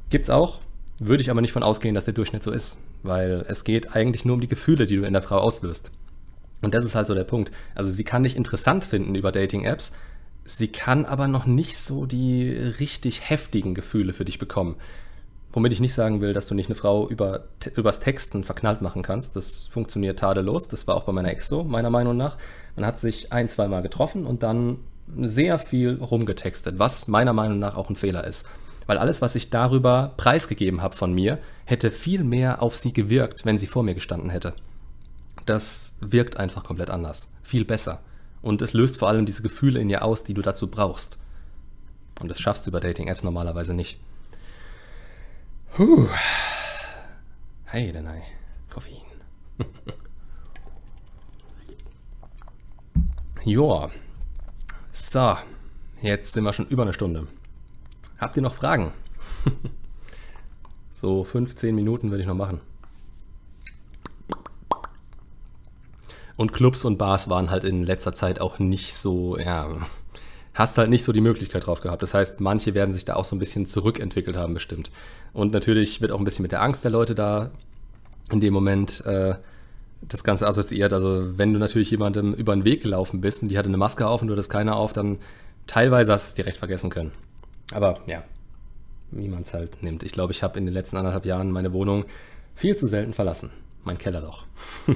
[0.09, 0.59] Gibt's auch,
[0.97, 4.25] würde ich aber nicht von ausgehen, dass der Durchschnitt so ist, weil es geht eigentlich
[4.25, 5.91] nur um die Gefühle, die du in der Frau auslöst.
[6.61, 7.51] Und das ist halt so der Punkt.
[7.75, 9.93] Also sie kann dich interessant finden über Dating-Apps,
[10.45, 14.75] sie kann aber noch nicht so die richtig heftigen Gefühle für dich bekommen.
[15.53, 19.01] Womit ich nicht sagen will, dass du nicht eine Frau über, übers Texten verknallt machen
[19.01, 19.35] kannst.
[19.35, 20.69] Das funktioniert tadellos.
[20.69, 22.37] Das war auch bei meiner Ex so, meiner Meinung nach.
[22.75, 24.77] Man hat sich ein, zweimal getroffen und dann
[25.17, 28.47] sehr viel rumgetextet, was meiner Meinung nach auch ein Fehler ist.
[28.87, 33.45] Weil alles, was ich darüber preisgegeben habe von mir, hätte viel mehr auf sie gewirkt,
[33.45, 34.53] wenn sie vor mir gestanden hätte.
[35.45, 37.33] Das wirkt einfach komplett anders.
[37.43, 37.99] Viel besser.
[38.41, 41.17] Und es löst vor allem diese Gefühle in ihr aus, die du dazu brauchst.
[42.19, 43.99] Und das schaffst du über Dating-Apps normalerweise nicht.
[45.73, 46.07] Puh.
[47.65, 48.07] Hey, denn.
[48.69, 49.01] Koffein.
[53.45, 53.89] Joa.
[54.91, 55.37] So,
[56.01, 57.27] jetzt sind wir schon über eine Stunde.
[58.17, 58.91] Habt ihr noch Fragen?
[60.91, 62.61] so 15 Minuten würde ich noch machen.
[66.37, 69.69] Und Clubs und Bars waren halt in letzter Zeit auch nicht so, ja,
[70.53, 72.01] hast halt nicht so die Möglichkeit drauf gehabt.
[72.01, 74.91] Das heißt, manche werden sich da auch so ein bisschen zurückentwickelt haben, bestimmt.
[75.33, 77.51] Und natürlich wird auch ein bisschen mit der Angst der Leute da
[78.31, 79.35] in dem Moment äh,
[80.01, 80.93] das Ganze assoziiert.
[80.93, 84.07] Also, wenn du natürlich jemandem über den Weg gelaufen bist und die hatte eine Maske
[84.07, 85.19] auf und du hattest keine auf, dann
[85.67, 87.11] teilweise hast du es direkt vergessen können.
[87.71, 88.23] Aber ja,
[89.11, 90.03] wie man es halt nimmt.
[90.03, 92.05] Ich glaube, ich habe in den letzten anderthalb Jahren meine Wohnung
[92.55, 93.51] viel zu selten verlassen.
[93.83, 94.45] Mein Kellerloch.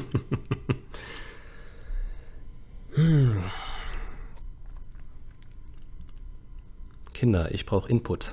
[7.14, 8.32] Kinder, ich brauche Input.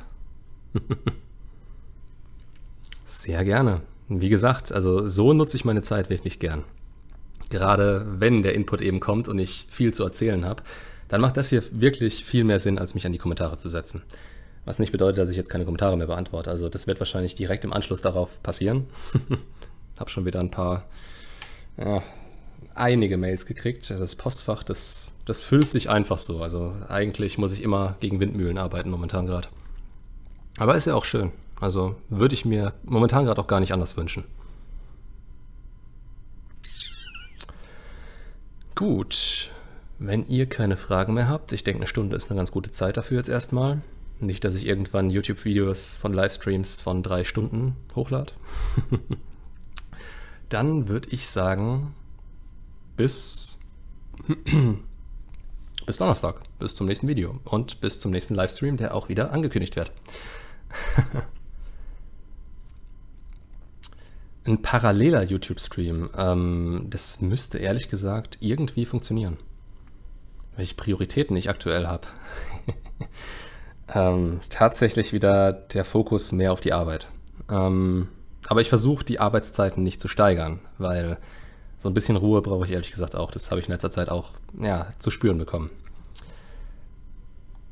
[3.04, 3.80] Sehr gerne.
[4.08, 6.62] Wie gesagt, also so nutze ich meine Zeit wirklich gern.
[7.50, 10.62] Gerade wenn der Input eben kommt und ich viel zu erzählen habe,
[11.08, 14.02] dann macht das hier wirklich viel mehr Sinn, als mich an die Kommentare zu setzen.
[14.64, 16.50] Was nicht bedeutet, dass ich jetzt keine Kommentare mehr beantworte.
[16.50, 18.86] Also das wird wahrscheinlich direkt im Anschluss darauf passieren.
[19.98, 20.86] Hab schon wieder ein paar,
[21.76, 22.02] ja,
[22.74, 23.88] einige Mails gekriegt.
[23.90, 26.42] Das Postfach, das, das füllt sich einfach so.
[26.42, 29.48] Also eigentlich muss ich immer gegen Windmühlen arbeiten momentan gerade.
[30.58, 31.32] Aber ist ja auch schön.
[31.60, 34.24] Also würde ich mir momentan gerade auch gar nicht anders wünschen.
[38.74, 39.50] Gut,
[39.98, 42.96] wenn ihr keine Fragen mehr habt, ich denke, eine Stunde ist eine ganz gute Zeit
[42.96, 43.80] dafür jetzt erstmal.
[44.18, 48.32] Nicht, dass ich irgendwann YouTube-Videos von Livestreams von drei Stunden hochlade.
[50.48, 51.94] Dann würde ich sagen,
[52.96, 53.58] bis,
[55.86, 59.76] bis Donnerstag, bis zum nächsten Video und bis zum nächsten Livestream, der auch wieder angekündigt
[59.76, 59.92] wird.
[64.44, 69.36] Ein paralleler YouTube-Stream, ähm, das müsste ehrlich gesagt irgendwie funktionieren.
[70.56, 72.08] Welche Prioritäten ich aktuell habe.
[73.94, 77.08] ähm, tatsächlich wieder der Fokus mehr auf die Arbeit.
[77.48, 78.08] Ähm,
[78.48, 81.18] aber ich versuche die Arbeitszeiten nicht zu steigern, weil
[81.82, 83.32] so ein bisschen Ruhe brauche ich ehrlich gesagt auch.
[83.32, 84.30] Das habe ich in letzter Zeit auch
[84.60, 85.68] ja, zu spüren bekommen.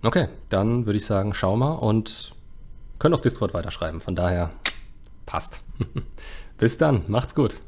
[0.02, 2.34] Okay, dann würde ich sagen, schau mal und
[2.98, 4.00] können auf Discord weiterschreiben.
[4.00, 4.50] Von daher
[5.26, 5.60] passt.
[6.58, 7.60] Bis dann, macht's gut.